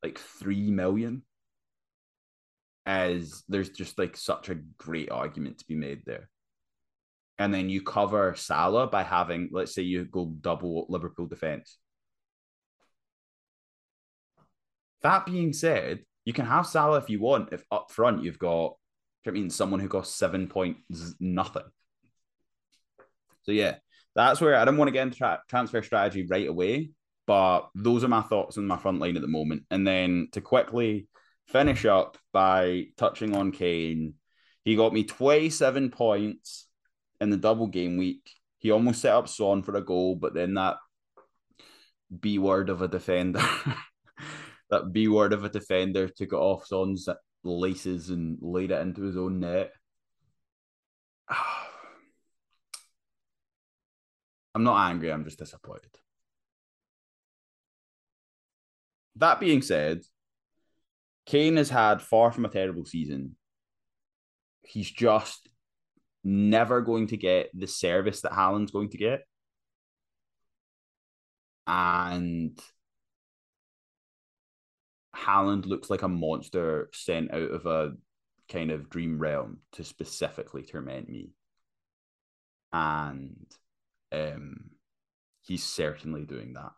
[0.02, 1.22] like three million,
[2.86, 6.30] as there's just like such a great argument to be made there.
[7.38, 11.78] And then you cover Salah by having, let's say you go double Liverpool defense.
[15.02, 17.52] That being said, you can have Salah if you want.
[17.52, 18.76] If up front you've got,
[19.26, 20.78] I mean, someone who costs seven point
[21.20, 21.62] nothing.
[23.48, 23.76] So yeah,
[24.14, 26.90] that's where I don't want to get into tra- transfer strategy right away,
[27.26, 29.62] but those are my thoughts on my front line at the moment.
[29.70, 31.08] And then to quickly
[31.46, 34.12] finish up by touching on Kane,
[34.64, 36.66] he got me 27 points
[37.22, 38.30] in the double game week.
[38.58, 40.76] He almost set up Son for a goal, but then that
[42.20, 43.40] B word of a defender
[44.70, 47.08] that B word of a defender took it off Son's
[47.44, 49.72] laces and laid it into his own net.
[54.58, 55.96] I'm not angry, I'm just disappointed.
[59.14, 60.00] That being said,
[61.26, 63.36] Kane has had far from a terrible season.
[64.62, 65.48] He's just
[66.24, 69.20] never going to get the service that Haaland's going to get.
[71.68, 72.58] And
[75.14, 77.92] Haaland looks like a monster sent out of a
[78.48, 81.30] kind of dream realm to specifically torment me.
[82.72, 83.46] And
[84.12, 84.70] um
[85.42, 86.72] he's certainly doing that.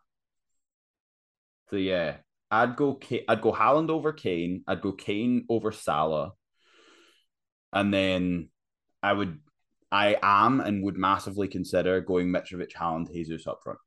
[1.69, 2.17] So yeah,
[2.49, 6.33] I'd go I'd go Haaland over Kane, I'd go Kane over Salah.
[7.73, 8.49] And then
[9.01, 9.39] I would
[9.91, 13.79] I am and would massively consider going Mitrovic, Haaland, Jesus up front.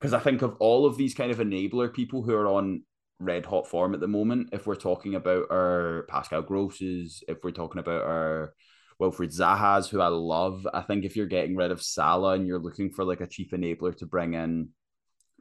[0.00, 2.82] Because I think of all of these kind of enabler people who are on
[3.20, 4.50] red hot form at the moment.
[4.52, 8.54] If we're talking about our Pascal Grosses, if we're talking about our
[9.02, 12.60] Wilfried Zaha's, who I love, I think if you're getting rid of Salah and you're
[12.60, 14.68] looking for like a cheap enabler to bring in,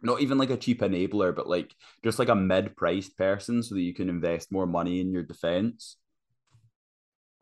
[0.01, 3.81] not even like a cheap enabler, but like just like a mid-priced person so that
[3.81, 5.97] you can invest more money in your defense.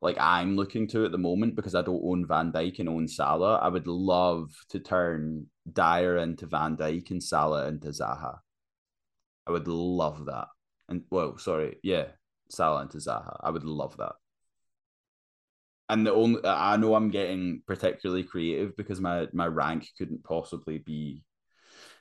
[0.01, 3.07] Like I'm looking to at the moment because I don't own Van Dijk and own
[3.07, 3.55] Salah.
[3.55, 8.39] I would love to turn Dier into Van Dijk and Salah into Zaha.
[9.47, 10.47] I would love that.
[10.89, 12.07] And well, sorry, yeah,
[12.49, 13.39] Salah into Zaha.
[13.41, 14.13] I would love that.
[15.90, 20.78] And the only I know I'm getting particularly creative because my my rank couldn't possibly
[20.78, 21.24] be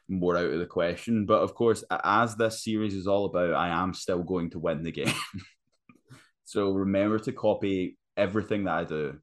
[0.08, 1.26] more out of the question.
[1.26, 4.82] But of course, as this series is all about, I am still going to win
[4.82, 5.14] the game.
[6.44, 9.18] so remember to copy everything that I do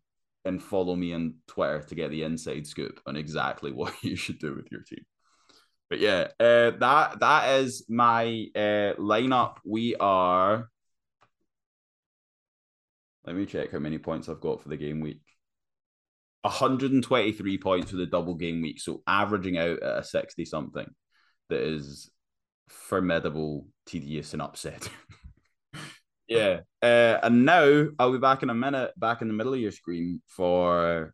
[0.46, 4.40] and follow me on Twitter to get the inside scoop on exactly what you should
[4.40, 5.06] do with your team.
[5.90, 9.58] But yeah, uh, that that is my uh, lineup.
[9.64, 10.70] We are.
[13.26, 15.22] Let me check how many points I've got for the game week.
[16.44, 20.88] 123 points for the double game week, so averaging out at a 60 something.
[21.50, 22.10] That is
[22.70, 24.90] formidable, tedious, and upset.
[26.28, 26.62] yeah.
[26.82, 29.72] Uh, and now I'll be back in a minute, back in the middle of your
[29.72, 31.14] screen for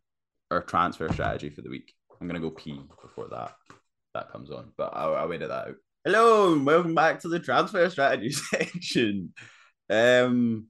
[0.50, 1.92] our transfer strategy for the week.
[2.20, 3.54] I'm gonna go pee before that
[4.14, 5.74] that comes on, but I'll, I'll edit that out.
[6.04, 9.32] Hello, and welcome back to the transfer strategy section.
[9.88, 10.66] Um,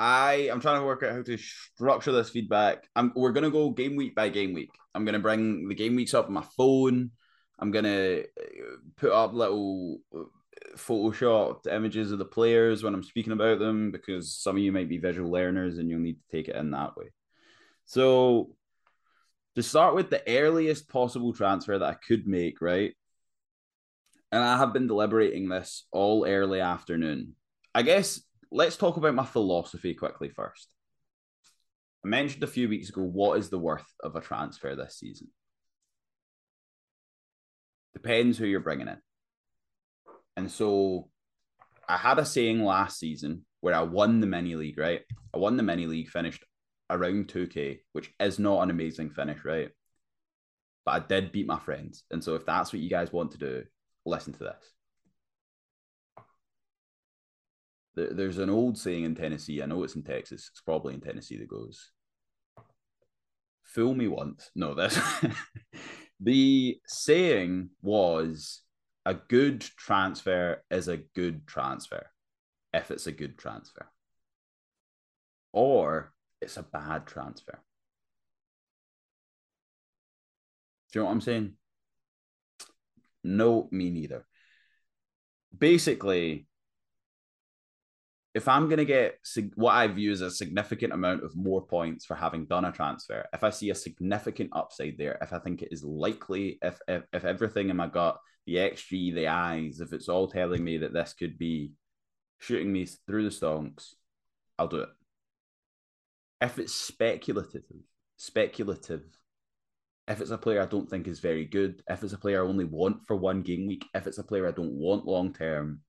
[0.00, 2.88] I I'm trying to work out how to structure this feedback.
[2.96, 4.70] I'm we're gonna go game week by game week.
[4.94, 7.10] I'm gonna bring the game weeks up on my phone.
[7.58, 10.20] I'm gonna uh, put up little uh,
[10.74, 14.88] photoshopped images of the players when I'm speaking about them because some of you might
[14.88, 17.12] be visual learners and you'll need to take it in that way.
[17.84, 18.56] So
[19.56, 22.94] to start with the earliest possible transfer that I could make, right?
[24.32, 27.34] And I have been deliberating this all early afternoon.
[27.74, 30.68] I guess let's talk about my philosophy quickly first.
[32.04, 35.28] I mentioned a few weeks ago what is the worth of a transfer this season?
[37.92, 38.98] Depends who you're bringing in.
[40.36, 41.08] And so
[41.88, 45.02] I had a saying last season where I won the mini league, right?
[45.34, 46.44] I won the mini league, finished
[46.88, 49.70] around 2K, which is not an amazing finish, right?
[50.84, 52.04] But I did beat my friends.
[52.10, 53.64] And so if that's what you guys want to do,
[54.06, 54.72] listen to this.
[57.94, 59.62] There's an old saying in Tennessee.
[59.62, 60.48] I know it's in Texas.
[60.52, 61.90] It's probably in Tennessee that goes,
[63.64, 64.98] "Fool me once." No, this.
[66.20, 68.62] the saying was,
[69.04, 72.06] "A good transfer is a good transfer,
[72.72, 73.90] if it's a good transfer."
[75.52, 77.60] Or it's a bad transfer.
[80.92, 81.54] Do you know what I'm saying?
[83.22, 84.26] No, me neither.
[85.56, 86.46] Basically,
[88.34, 89.18] if I'm going to get
[89.56, 93.26] what I view as a significant amount of more points for having done a transfer,
[93.32, 97.02] if I see a significant upside there, if I think it is likely, if if,
[97.12, 100.92] if everything in my gut, the XG, the eyes, if it's all telling me that
[100.92, 101.72] this could be
[102.38, 103.94] shooting me through the stonks,
[104.58, 104.88] I'll do it.
[106.40, 107.64] If it's speculative,
[108.16, 109.02] speculative,
[110.06, 112.48] if it's a player I don't think is very good, if it's a player I
[112.48, 115.80] only want for one game week, if it's a player I don't want long term,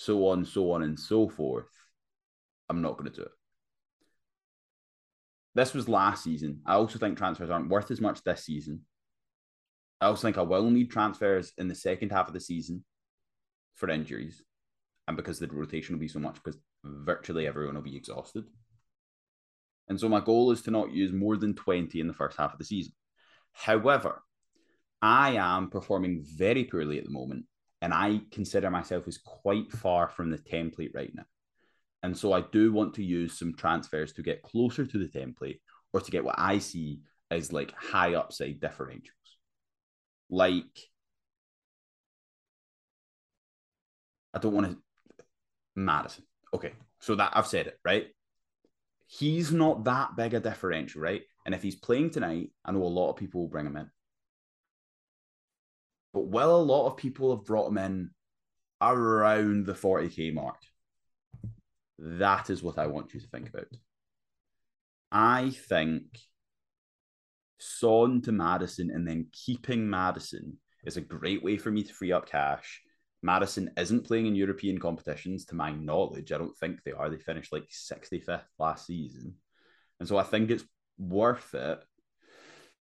[0.00, 1.68] so on, so on, and so forth,
[2.70, 3.32] I'm not going to do it.
[5.54, 6.62] This was last season.
[6.64, 8.86] I also think transfers aren't worth as much this season.
[10.00, 12.82] I also think I will need transfers in the second half of the season
[13.74, 14.42] for injuries
[15.06, 18.44] and because the rotation will be so much because virtually everyone will be exhausted.
[19.88, 22.54] And so my goal is to not use more than 20 in the first half
[22.54, 22.94] of the season.
[23.52, 24.22] However,
[25.02, 27.44] I am performing very poorly at the moment
[27.82, 31.24] and I consider myself as quite far from the template right now.
[32.02, 35.60] And so I do want to use some transfers to get closer to the template
[35.92, 37.00] or to get what I see
[37.30, 39.10] as like high upside differentials.
[40.30, 40.78] Like,
[44.32, 44.78] I don't want to.
[45.76, 46.24] Maddison.
[46.52, 46.72] Okay.
[47.00, 48.08] So that I've said it, right?
[49.06, 51.22] He's not that big a differential, right?
[51.44, 53.90] And if he's playing tonight, I know a lot of people will bring him in.
[56.12, 58.10] But will a lot of people have brought him in
[58.80, 60.56] around the 40k mark?
[61.98, 63.66] That is what I want you to think about.
[65.12, 66.04] I think
[67.58, 72.12] Son to Maddison and then keeping Maddison is a great way for me to free
[72.12, 72.80] up cash.
[73.22, 76.32] Maddison isn't playing in European competitions, to my knowledge.
[76.32, 77.10] I don't think they are.
[77.10, 79.34] They finished like 65th last season.
[79.98, 80.64] And so I think it's
[80.96, 81.84] worth it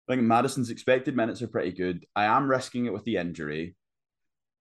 [0.08, 2.06] I think Maddison's expected minutes are pretty good.
[2.16, 3.76] I am risking it with the injury.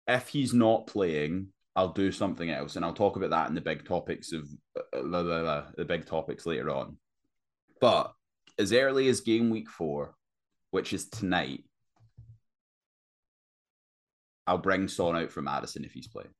[0.06, 3.60] If he's not playing, I'll do something else, and I'll talk about that in the
[3.60, 6.98] big topics of uh, blah, blah, blah, the big topics later on.
[7.80, 8.12] But
[8.58, 10.14] as early as game week four,
[10.72, 11.64] which is tonight,
[14.46, 16.34] I'll bring Son out for Maddison if he's playing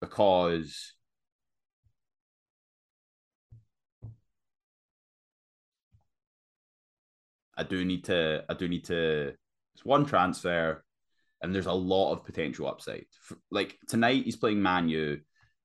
[0.00, 0.94] because
[7.60, 9.34] I do need to I do need to
[9.74, 10.82] it's one transfer
[11.42, 13.04] and there's a lot of potential upside.
[13.50, 15.20] Like tonight he's playing Manu.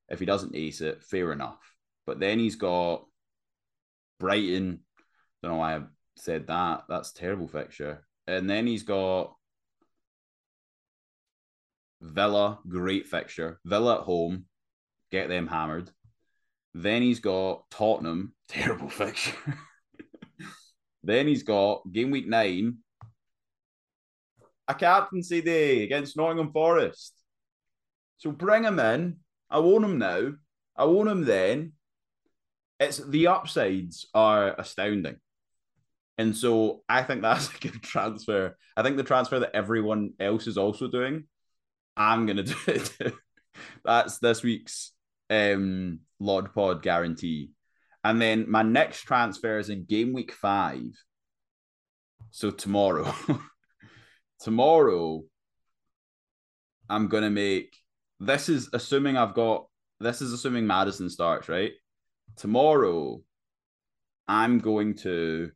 [0.09, 1.57] If he doesn't ace it, fair enough.
[2.05, 3.05] But then he's got
[4.19, 4.81] Brighton.
[5.41, 5.81] Don't know why I
[6.17, 6.83] said that.
[6.89, 8.05] That's terrible fixture.
[8.27, 9.33] And then he's got
[12.01, 13.59] Villa, great fixture.
[13.63, 14.45] Villa at home,
[15.11, 15.89] get them hammered.
[16.73, 19.33] Then he's got Tottenham, terrible fixture.
[21.05, 22.77] Then he's got game week nine,
[24.67, 27.13] a captaincy day against Nottingham Forest.
[28.17, 29.17] So bring him in.
[29.49, 30.33] I want him now.
[30.75, 31.73] I want him then.
[32.79, 35.17] It's the upsides are astounding.
[36.17, 38.57] And so I think that's a good transfer.
[38.75, 41.25] I think the transfer that everyone else is also doing,
[41.95, 43.13] I'm gonna do it.
[43.83, 44.91] that's this week's
[45.29, 47.51] um Lord Pod guarantee.
[48.05, 50.93] And then my next transfer is in game week five.
[52.29, 53.11] So tomorrow,
[54.39, 55.23] tomorrow,
[56.87, 57.75] I'm gonna make.
[58.19, 59.65] This is assuming I've got.
[59.99, 61.71] This is assuming Maddison starts right.
[62.35, 63.21] Tomorrow,
[64.27, 65.49] I'm going to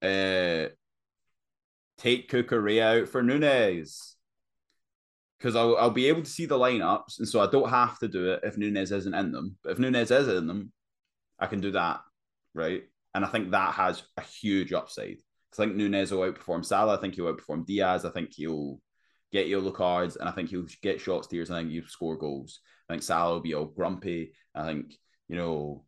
[0.00, 0.68] uh,
[1.98, 4.11] take Cucurella out for Nunez
[5.42, 8.06] because I'll, I'll be able to see the lineups, and so I don't have to
[8.06, 9.56] do it if Nunez isn't in them.
[9.64, 10.70] But if Nunez is in them,
[11.36, 11.98] I can do that,
[12.54, 12.84] right?
[13.12, 15.16] And I think that has a huge upside.
[15.52, 16.96] I think Nunez will outperform Salah.
[16.96, 18.04] I think he'll outperform Diaz.
[18.04, 18.78] I think he'll
[19.32, 21.50] get yellow cards, and I think he'll get shot steers.
[21.50, 22.60] I think he'll score goals.
[22.88, 24.34] I think Salah will be all grumpy.
[24.54, 24.94] I think
[25.28, 25.84] you know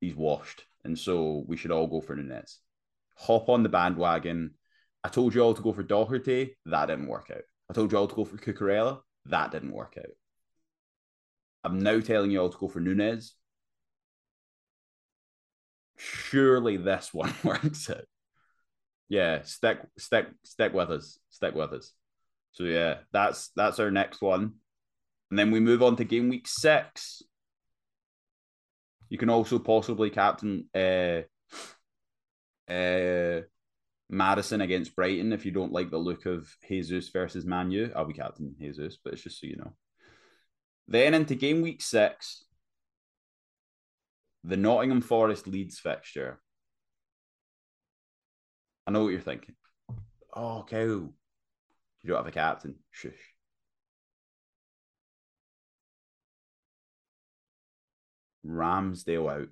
[0.00, 2.58] he's washed, and so we should all go for Nunez.
[3.16, 4.50] Hop on the bandwagon.
[5.02, 6.58] I told you all to go for Doherty.
[6.66, 7.44] That didn't work out.
[7.72, 9.00] I told you all to go for Cucurella.
[9.24, 10.12] That didn't work out.
[11.64, 13.32] I'm now telling you all to go for Nunez.
[15.96, 18.04] Surely this one works out.
[19.08, 21.18] Yeah, stick, stick, stick with us.
[21.30, 21.94] Stick with us.
[22.50, 24.56] So yeah, that's that's our next one,
[25.30, 27.22] and then we move on to game week six.
[29.08, 31.22] You can also possibly captain uh,
[32.70, 33.40] uh,
[34.12, 37.90] Maddison against Brighton if you don't like the look of Jesus versus Manu.
[37.96, 39.72] I'll be captain Jesus, but it's just so you know.
[40.86, 42.44] Then into game week six,
[44.44, 46.40] the Nottingham Forest Leeds fixture.
[48.86, 49.54] I know what you're thinking.
[50.34, 50.76] Oh, cow.
[50.76, 51.12] You
[52.04, 52.74] don't have a captain.
[52.90, 53.12] Shush.
[58.46, 59.48] Ramsdale out.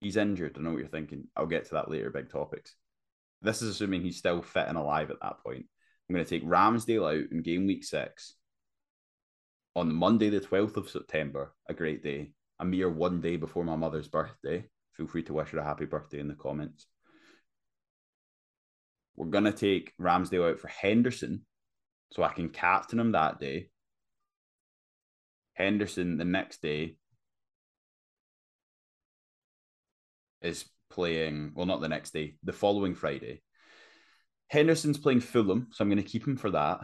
[0.00, 0.56] He's injured.
[0.58, 1.28] I know what you're thinking.
[1.36, 2.74] I'll get to that later, big topics.
[3.42, 5.66] This is assuming he's still fit and alive at that point.
[6.08, 8.34] I'm going to take Ramsdale out in game week six
[9.76, 13.76] on Monday, the 12th of September, a great day, a mere one day before my
[13.76, 14.64] mother's birthday.
[14.94, 16.86] Feel free to wish her a happy birthday in the comments.
[19.16, 21.46] We're going to take Ramsdale out for Henderson
[22.12, 23.68] so I can captain him that day.
[25.54, 26.96] Henderson the next day
[30.42, 33.42] is playing, well, not the next day, the following Friday.
[34.48, 36.80] Henderson's playing Fulham, so I'm going to keep him for that.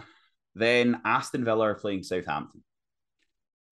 [0.54, 2.62] Then Aston Villa are playing Southampton.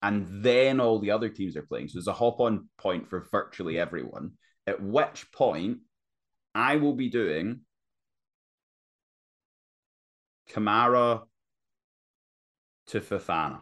[0.01, 1.87] And then all the other teams are playing.
[1.87, 4.33] So there's a hop on point for virtually everyone.
[4.67, 5.79] At which point,
[6.53, 7.61] I will be doing
[10.51, 11.23] Kamara
[12.87, 13.61] to Fofana.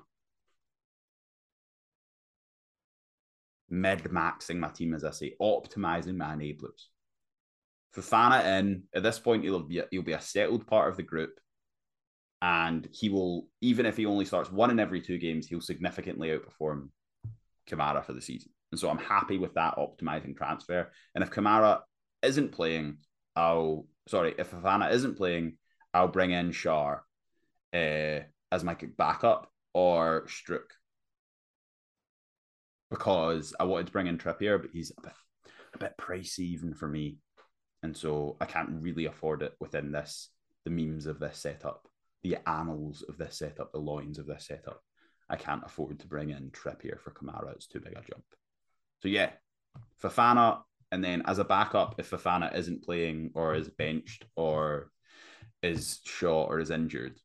[3.70, 6.88] Mid maxing my team, as I say, optimizing my enablers.
[7.96, 11.04] Fofana in at this point, he'll be a, he'll be a settled part of the
[11.04, 11.40] group,
[12.42, 16.30] and he will even if he only starts one in every two games, he'll significantly
[16.30, 16.90] outperform
[17.70, 18.52] Kamara for the season.
[18.72, 20.92] And so I'm happy with that optimizing transfer.
[21.14, 21.82] And if Kamara
[22.24, 22.98] isn't playing,
[23.36, 25.58] I'll sorry, if Fofana isn't playing,
[25.94, 27.00] I'll bring in Schär
[27.74, 28.20] uh,
[28.52, 30.72] as my backup or Struijk
[32.94, 35.14] because I wanted to bring in Trippier, but he's a bit,
[35.74, 37.18] a bit pricey even for me,
[37.82, 40.30] and so I can't really afford it within this
[40.64, 41.88] the memes of this setup,
[42.22, 44.80] the annals of this setup, the loins of this setup.
[45.28, 47.56] I can't afford to bring in Trippier for Kamara.
[47.56, 48.24] It's too big a jump.
[49.02, 49.32] So yeah,
[50.02, 50.60] Fofana,
[50.92, 54.92] and then as a backup, if Fofana isn't playing or is benched or
[55.64, 57.20] is shot or is injured,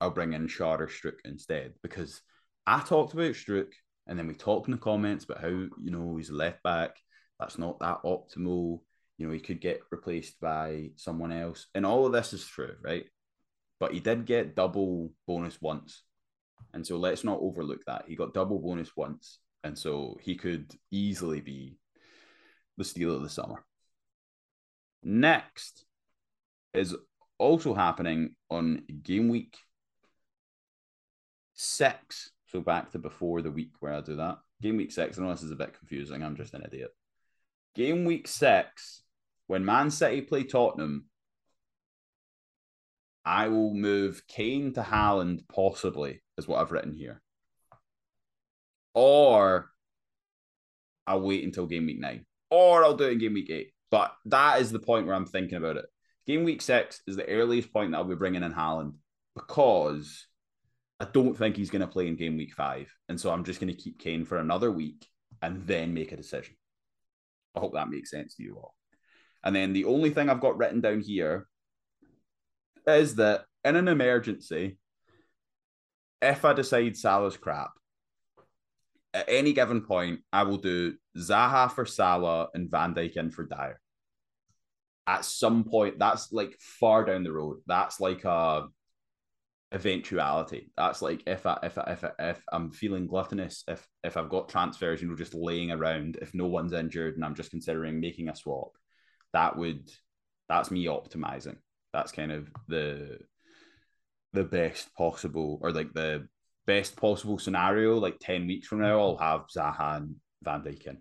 [0.00, 2.22] I'll bring in Schär or instead because
[2.66, 3.72] I talked about Struijk
[4.06, 6.96] and then we talked in the comments about how, you know, he's left back.
[7.40, 8.80] That's not that optimal.
[9.18, 11.66] You know, he could get replaced by someone else.
[11.74, 13.04] And all of this is true, right?
[13.80, 16.02] But he did get double bonus once.
[16.72, 18.04] And so let's not overlook that.
[18.06, 19.38] He got double bonus once.
[19.64, 21.78] And so he could easily be
[22.76, 23.64] the steal of the summer.
[25.02, 25.84] Next
[26.74, 26.94] is
[27.38, 29.56] also happening on game week
[31.54, 32.30] six.
[32.56, 34.38] So back to before the week where I do that.
[34.62, 35.18] Game week six.
[35.18, 36.22] I know this is a bit confusing.
[36.22, 36.88] I'm just an idiot.
[37.74, 39.02] Game week six,
[39.46, 41.04] when Man City play Tottenham,
[43.26, 47.20] I will move Kane to Haaland, possibly, is what I've written here.
[48.94, 49.68] Or
[51.06, 52.24] I'll wait until game week nine.
[52.50, 53.72] Or I'll do it in game week eight.
[53.90, 55.84] But that is the point where I'm thinking about it.
[56.26, 58.94] Game week six is the earliest point that I'll be bringing in Haaland
[59.34, 60.26] because
[60.98, 62.92] I don't think he's going to play in game week five.
[63.08, 65.06] And so I'm just going to keep Kane for another week
[65.42, 66.54] and then make a decision.
[67.54, 68.74] I hope that makes sense to you all.
[69.44, 71.46] And then the only thing I've got written down here
[72.86, 74.78] is that in an emergency,
[76.22, 77.70] if I decide Salah's crap,
[79.12, 83.46] at any given point, I will do Zaha for Salah and Van Dijk in for
[83.46, 83.80] Dier.
[85.06, 87.58] At some point, that's like far down the road.
[87.66, 88.66] That's like a
[89.72, 90.70] eventuality.
[90.76, 94.28] That's like if I if I, if I, if I'm feeling gluttonous, if if I've
[94.28, 98.00] got transfers, you know, just laying around, if no one's injured and I'm just considering
[98.00, 98.72] making a swap,
[99.32, 99.90] that would
[100.48, 101.56] that's me optimizing.
[101.92, 103.18] That's kind of the
[104.32, 106.28] the best possible or like the
[106.66, 107.98] best possible scenario.
[107.98, 110.98] Like ten weeks from now, I'll have Zaha and Van Dijk in,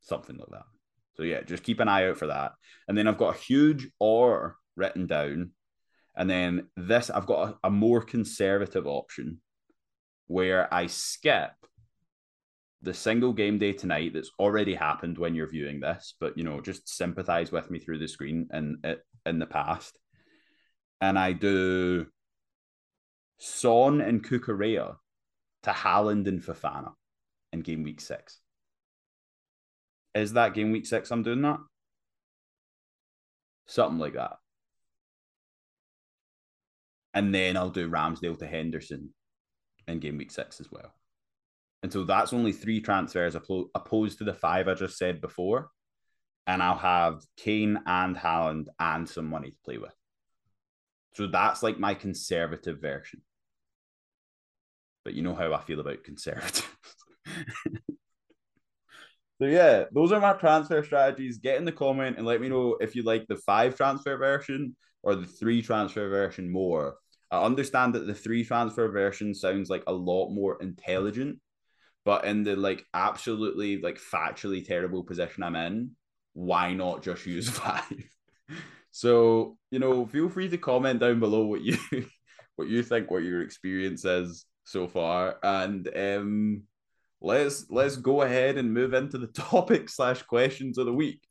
[0.00, 0.66] something like that.
[1.16, 2.52] So yeah, just keep an eye out for that.
[2.86, 5.52] And then I've got a huge or written down
[6.16, 9.40] and then this, I've got a, a more conservative option
[10.26, 11.52] where I skip
[12.82, 16.60] the single game day tonight that's already happened when you're viewing this, but you know,
[16.60, 18.96] just sympathize with me through the screen and in,
[19.26, 19.98] in the past.
[21.00, 22.06] And I do
[23.38, 24.96] Son and Cucurella
[25.64, 26.92] to Haaland and Fofana
[27.52, 28.40] in game week six.
[30.14, 31.58] Is that game week six I'm doing that?
[33.66, 34.38] Something like that
[37.16, 39.08] and then I'll do Ramsdale to Henderson
[39.88, 40.92] in game week six as well.
[41.82, 45.70] And so that's only three transfers opposed to the five I just said before.
[46.46, 49.94] And I'll have Kane and Haaland and some money to play with.
[51.14, 53.22] So that's like my conservative version.
[55.02, 56.76] But you know how I feel about conservative.
[59.40, 61.38] so yeah, those are my transfer strategies.
[61.38, 64.76] Get in the comment and let me know if you like the five transfer version
[65.02, 66.96] or the three transfer version more
[67.30, 71.40] I understand that the three transfer version sounds like a lot more intelligent,
[72.04, 75.92] But in the like absolutely like factually terrible position I'm in,
[76.34, 77.84] why not just use five?
[78.90, 81.78] so, you know, feel free to comment down below what you
[82.56, 85.36] what you think, what your experience is so far.
[85.42, 86.62] And um
[87.20, 91.22] let's let's go ahead and move into the topic slash questions of the week.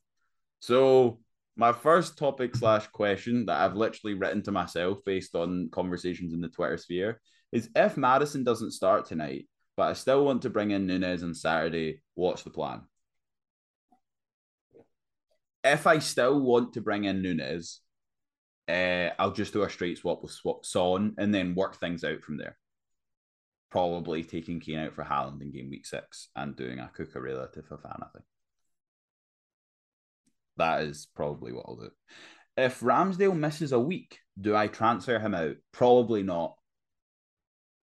[0.60, 1.20] So
[1.56, 6.42] my first topic slash question that I've literally written to myself based on conversations in
[6.42, 9.48] the Twitter sphere is if Maddison doesn't start tonight,
[9.78, 12.82] but I still want to bring in Nunez on Saturday, what's the plan?
[15.64, 17.80] If I still want to bring in Nunez,
[18.68, 22.38] uh, I'll just do a straight swap with Son and then work things out from
[22.38, 22.58] there.
[23.72, 27.62] Probably taking Kane out for Haaland in game week six and doing a Cucurella to
[27.62, 28.24] Fofana thing.
[30.58, 31.90] That is probably what I'll do.
[32.58, 35.56] If Ramsdale misses a week, do I transfer him out?
[35.72, 36.56] Probably not.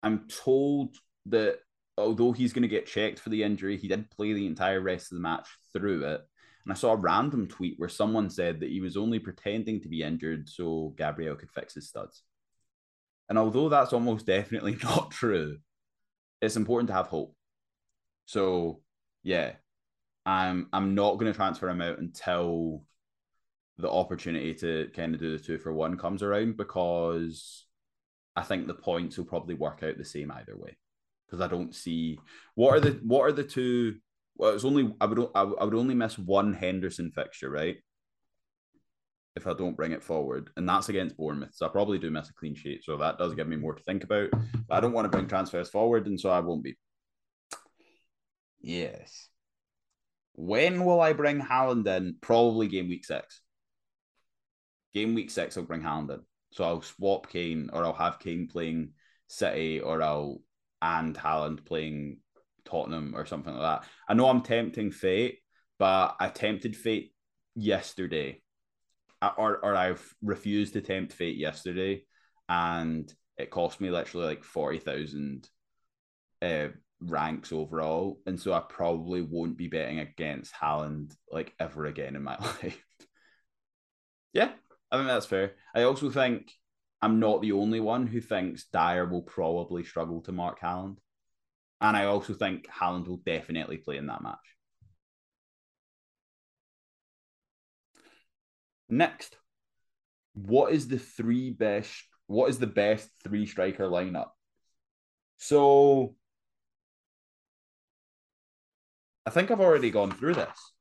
[0.02, 0.96] I'm told
[1.28, 1.60] that
[1.98, 5.12] although he's going to get checked for the injury, he did play the entire rest
[5.12, 6.22] of the match through it.
[6.64, 9.88] And I saw a random tweet where someone said that he was only pretending to
[9.88, 12.24] be injured so Gabriel could fix his studs.
[13.30, 15.58] And although that's almost definitely not true,
[16.42, 17.36] it's important to have hope.
[18.26, 18.82] So,
[19.24, 19.54] yeah,
[20.28, 22.84] I'm I'm not going to transfer him out until
[23.78, 27.66] the opportunity to kind of do the two for one comes around because
[28.36, 30.78] I think the points will probably work out the same either way.
[31.26, 32.20] Because I don't see
[32.56, 33.96] what are the what are the two.
[34.36, 37.78] Well, it's only I would I would only miss one Henderson fixture, right?
[39.38, 42.30] If I don't bring it forward, and that's against Bournemouth, so I probably do miss
[42.30, 42.84] a clean sheet.
[42.84, 44.32] So that does give me more to think about.
[44.32, 46.76] But I don't want to bring transfers forward, and so I won't be.
[48.60, 49.30] Yes.
[50.38, 52.16] When will I bring Haaland in?
[52.22, 53.42] Probably game week six.
[54.94, 56.22] Game week six, I'll bring Haaland in.
[56.52, 58.92] So I'll swap Kane, or I'll have Kane playing
[59.28, 60.42] City, or I'll
[60.82, 62.20] and Haaland playing
[62.66, 63.90] Tottenham or something like that.
[64.08, 65.40] I know I'm tempting fate,
[65.80, 67.14] but I tempted fate
[67.56, 68.44] yesterday,
[69.22, 72.04] or or I've refused to tempt fate yesterday,
[72.48, 75.50] and it cost me literally like forty thousand
[76.42, 76.68] uh,
[77.02, 82.24] ranks overall, and so I probably won't be betting against Haaland like ever again in
[82.24, 82.84] my life.
[84.34, 84.52] yeah,
[84.92, 85.54] I think that's fair.
[85.76, 86.52] I also think
[87.02, 90.98] I'm not the only one who thinks Dier will probably struggle to mark Haaland,
[91.82, 94.38] and I also think Haaland will definitely play in that match.
[98.90, 99.36] Next,
[100.34, 101.94] what is the three best?
[102.28, 104.30] What is the best three striker lineup?
[105.38, 106.16] So
[109.28, 110.72] I think I've already gone through this.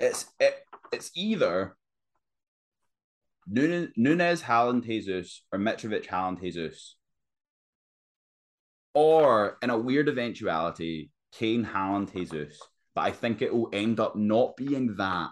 [0.00, 0.56] It's it,
[0.92, 1.76] it's either
[3.46, 6.96] Nunez, Nunez Haaland, Jesus, or Mitrovic, Haaland, Jesus.
[8.92, 12.60] Or in a weird eventuality, Kane, Haaland, Jesus.
[12.96, 15.30] But I think it will end up not being that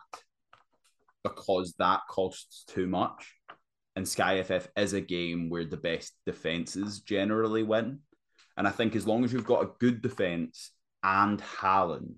[1.24, 3.34] because that costs too much.
[3.96, 7.98] And Sky FF is a game where the best defenses generally win.
[8.56, 10.70] And I think as long as you've got a good defense
[11.02, 12.16] and Haaland.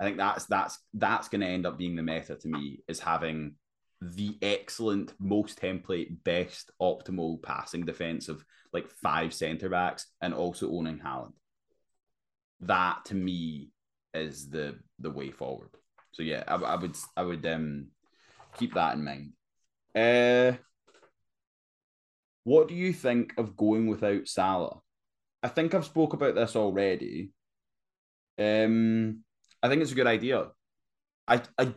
[0.00, 2.98] I think that's that's that's going to end up being the meta to me is
[2.98, 3.54] having
[4.00, 10.70] the excellent, most template, best optimal passing defense of like five centre backs and also
[10.72, 11.34] owning Haaland.
[12.60, 13.70] That to me
[14.12, 15.70] is the the way forward.
[16.12, 17.88] So yeah, I, I would I would um
[18.58, 19.32] keep that in mind.
[19.94, 20.56] Uh,
[22.44, 24.80] what do you think of going without Salah?
[25.42, 27.30] I think I've spoke about this already,
[28.38, 29.22] um,
[29.62, 30.48] I think it's a good idea.
[31.28, 31.74] I, I,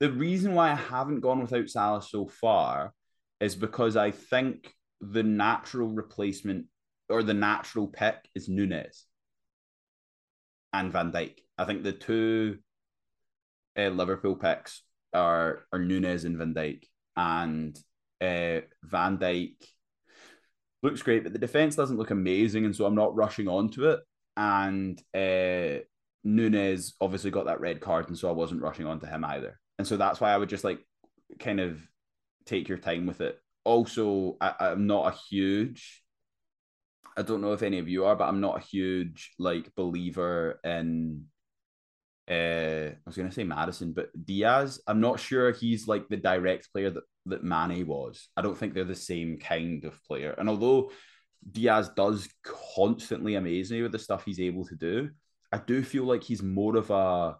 [0.00, 2.92] the reason why I haven't gone without Salah so far
[3.40, 6.66] is because I think the natural replacement
[7.08, 9.06] or the natural pick is Nunez
[10.72, 11.38] and Van Dijk.
[11.56, 12.58] I think the two
[13.78, 14.82] uh, Liverpool picks
[15.14, 16.84] are are Nunez and Van Dijk,
[17.16, 17.76] and
[18.20, 19.54] uh, Van Dijk
[20.82, 24.00] looks great, but the defense doesn't look amazing, and so I'm not rushing onto it
[24.38, 25.82] and uh,
[26.22, 29.58] Nunez obviously got that red card, and so I wasn't rushing onto him either.
[29.78, 30.78] And so that's why I would just like
[31.40, 31.80] kind of
[32.46, 33.38] take your time with it.
[33.64, 36.02] Also, I, I'm not a huge.
[37.16, 40.60] I don't know if any of you are, but I'm not a huge like believer
[40.62, 41.24] in.
[42.30, 44.80] Uh, I was gonna say Maddison, but Diaz.
[44.86, 48.28] I'm not sure he's like the direct player that that Mane was.
[48.36, 50.34] I don't think they're the same kind of player.
[50.38, 50.92] And although
[51.50, 52.28] Diaz does
[52.74, 55.10] constantly amaze me with the stuff he's able to do.
[55.52, 57.36] I do feel like he's more of a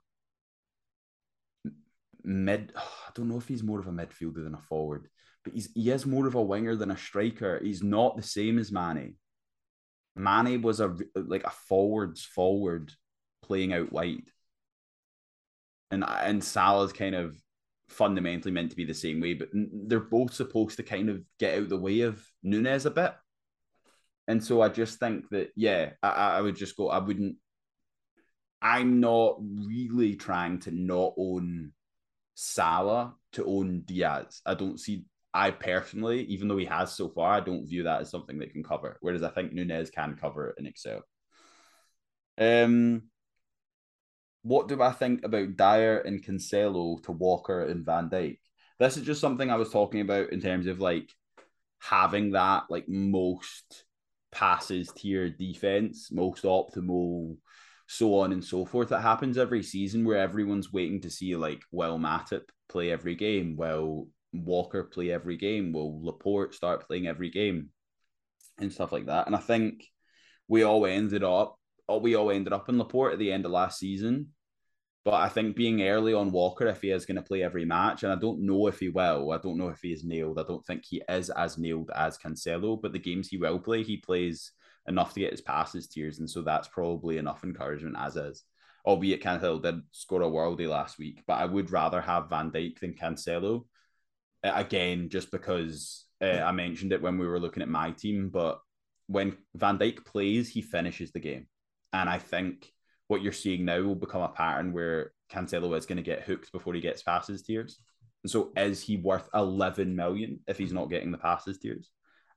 [2.22, 2.72] mid.
[2.76, 5.08] I don't know if he's more of a midfielder than a forward,
[5.44, 7.60] but he's he is more of a winger than a striker.
[7.62, 9.16] He's not the same as Mane.
[10.16, 12.92] Mane was a like a forwards forward
[13.42, 14.30] playing out wide,
[15.90, 17.36] and and Salah's kind of
[17.88, 21.58] fundamentally meant to be the same way, but they're both supposed to kind of get
[21.58, 23.14] out the way of Nunez a bit.
[24.28, 26.90] And so I just think that yeah, I, I would just go.
[26.90, 27.36] I wouldn't.
[28.62, 31.72] I'm not really trying to not own
[32.34, 34.42] Salah to own Diaz.
[34.44, 38.00] I don't see I personally, even though he has so far, I don't view that
[38.00, 38.98] as something that can cover.
[39.00, 41.02] Whereas I think Nunez can cover it in Excel.
[42.38, 43.04] Um,
[44.42, 48.38] what do I think about Dier and Cancelo to Walker and Van Dijk?
[48.78, 51.10] This is just something I was talking about in terms of like
[51.80, 53.84] having that like most
[54.30, 57.36] passes tier defense, most optimal,
[57.86, 58.90] so on and so forth.
[58.90, 63.56] That happens every season where everyone's waiting to see like Will Matip play every game.
[63.56, 65.72] Well, Walker play every game?
[65.72, 67.70] Will Laporte start playing every game?
[68.58, 69.26] And stuff like that.
[69.26, 69.84] And I think
[70.48, 71.58] we all ended up,
[72.00, 74.28] we all ended up in Laporte at the end of last season.
[75.08, 78.02] But I think being early on Walker, if he is going to play every match,
[78.02, 80.38] and I don't know if he will, I don't know if he is nailed.
[80.38, 83.82] I don't think he is as nailed as Cancelo, but the games he will play,
[83.82, 84.52] he plays
[84.86, 86.18] enough to get his passes tiers.
[86.18, 88.44] And so that's probably enough encouragement as is.
[88.84, 92.78] Albeit Cancelo did score a worldie last week, but I would rather have Van Dijk
[92.80, 93.64] than Cancelo
[94.42, 98.60] again, just because uh, I mentioned it when we were looking at my team, but
[99.06, 101.46] when Van Dijk plays, he finishes the game.
[101.94, 102.70] And I think
[103.08, 106.52] what you're seeing now will become a pattern where Cancelo is going to get hooked
[106.52, 107.78] before he gets passes tiers.
[108.22, 111.90] And so is he worth 11 million if he's not getting the passes tiers?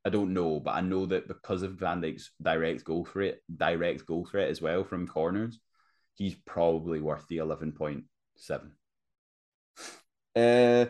[0.05, 4.05] I don't know, but I know that because of Van Dijk's direct goal threat, direct
[4.05, 5.59] goal threat as well from corners,
[6.15, 8.03] he's probably worth the 11.7.
[10.35, 10.85] Uh,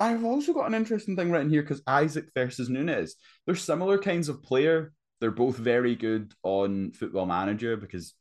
[0.00, 3.16] I've also got an interesting thing written here because Isak versus Nunez.
[3.46, 4.92] They're similar kinds of player.
[5.20, 8.14] They're both very good on Football Manager because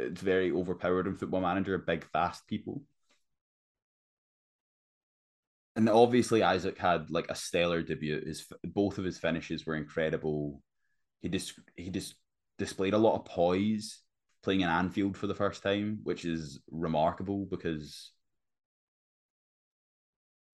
[0.00, 1.78] it's very overpowered in Football Manager.
[1.78, 2.82] Big, fast people.
[5.76, 8.20] And obviously, Isak had like a stellar debut.
[8.24, 10.62] His both of his finishes were incredible.
[11.20, 12.14] He just he just
[12.58, 14.00] displayed a lot of poise
[14.42, 18.12] playing in Anfield for the first time, which is remarkable because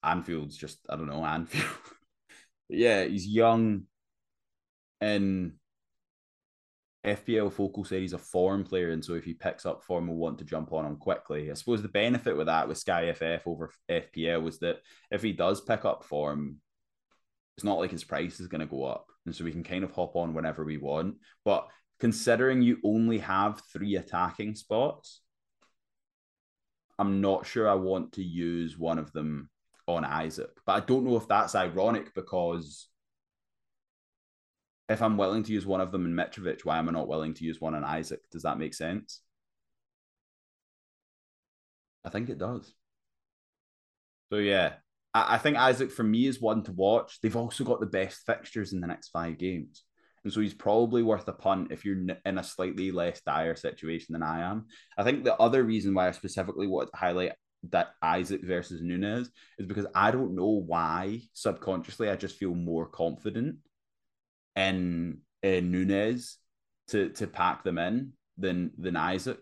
[0.02, 1.66] Anfield's just I don't know Anfield.
[2.68, 3.84] yeah, he's young,
[5.00, 5.54] and
[7.06, 10.16] FPL Focal said he's a form player, and so if he picks up form, we'll
[10.16, 11.50] want to jump on him quickly.
[11.50, 14.78] I suppose the benefit with that with Sky FF over FPL was that
[15.12, 16.56] if he does pick up form,
[17.56, 19.84] it's not like his price is going to go up, and so we can kind
[19.84, 21.16] of hop on whenever we want.
[21.44, 21.68] But
[22.00, 25.20] considering you only have three attacking spots,
[26.98, 29.48] I'm not sure I want to use one of them
[29.86, 30.50] on Isak.
[30.66, 32.88] But I don't know if that's ironic because
[34.88, 37.34] if I'm willing to use one of them in Mitrovic, why am I not willing
[37.34, 38.20] to use one in Isak?
[38.30, 39.20] Does that make sense?
[42.04, 42.72] I think it does.
[44.30, 44.74] So yeah,
[45.12, 47.20] I, I think Isak for me is one to watch.
[47.20, 49.82] They've also got the best fixtures in the next five games.
[50.22, 54.12] And so he's probably worth a punt if you're in a slightly less dire situation
[54.12, 54.66] than I am.
[54.98, 57.32] I think the other reason why I specifically want to highlight
[57.70, 62.86] that Isak versus Nunez is because I don't know why subconsciously I just feel more
[62.86, 63.56] confident
[64.56, 66.38] in, in Nunez
[66.88, 69.40] to to pack them in than than Isak.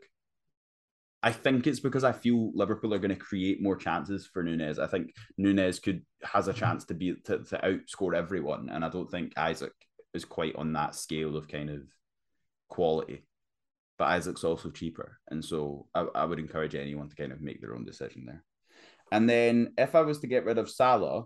[1.23, 4.79] I think it's because I feel Liverpool are going to create more chances for Nunez.
[4.79, 8.89] I think Nunez could has a chance to be to, to outscore everyone, and I
[8.91, 9.73] don't think Isak
[10.13, 11.83] is quite on that scale of kind of
[12.69, 13.25] quality
[13.99, 15.19] but Isak's also cheaper.
[15.29, 18.43] And so I, I would encourage anyone to kind of make their own decision there.
[19.13, 21.25] And then if I was to get rid of Salah,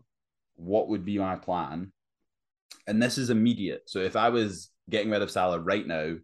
[0.56, 1.92] what would be my plan?
[2.86, 3.82] And this is immediate.
[3.86, 6.16] So if I was getting rid of Salah right now,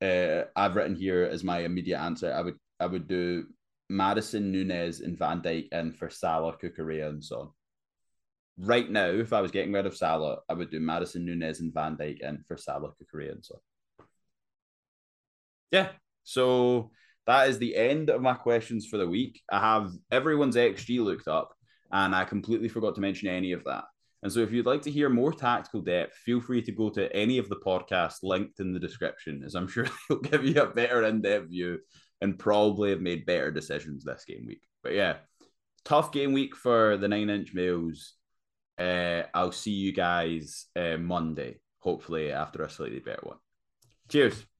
[0.00, 2.32] uh, I've written here as my immediate answer.
[2.32, 3.44] I would I would do
[3.88, 7.48] Maddison, Nunez, and Van Dijk and for Salah, Cucurella, and Son.
[8.58, 11.72] Right now, if I was getting rid of Salah, I would do Maddison, Nunez, and
[11.72, 13.58] Van Dijk and for Salah, Cucurella, and Son
[15.72, 15.88] yeah,
[16.22, 16.92] so
[17.26, 19.40] that is the end of my questions for the week.
[19.50, 21.52] I have everyone's XG looked up,
[21.90, 23.84] and I completely forgot to mention any of that.
[24.22, 27.14] And so, if you'd like to hear more tactical depth, feel free to go to
[27.14, 30.66] any of the podcasts linked in the description, as I'm sure they'll give you a
[30.66, 31.78] better in depth view
[32.20, 34.62] and probably have made better decisions this game week.
[34.82, 35.16] But yeah,
[35.84, 38.14] tough game week for the nine inch males.
[38.78, 43.38] Uh, I'll see you guys uh, Monday, hopefully after a slightly better one.
[44.08, 44.51] Cheers.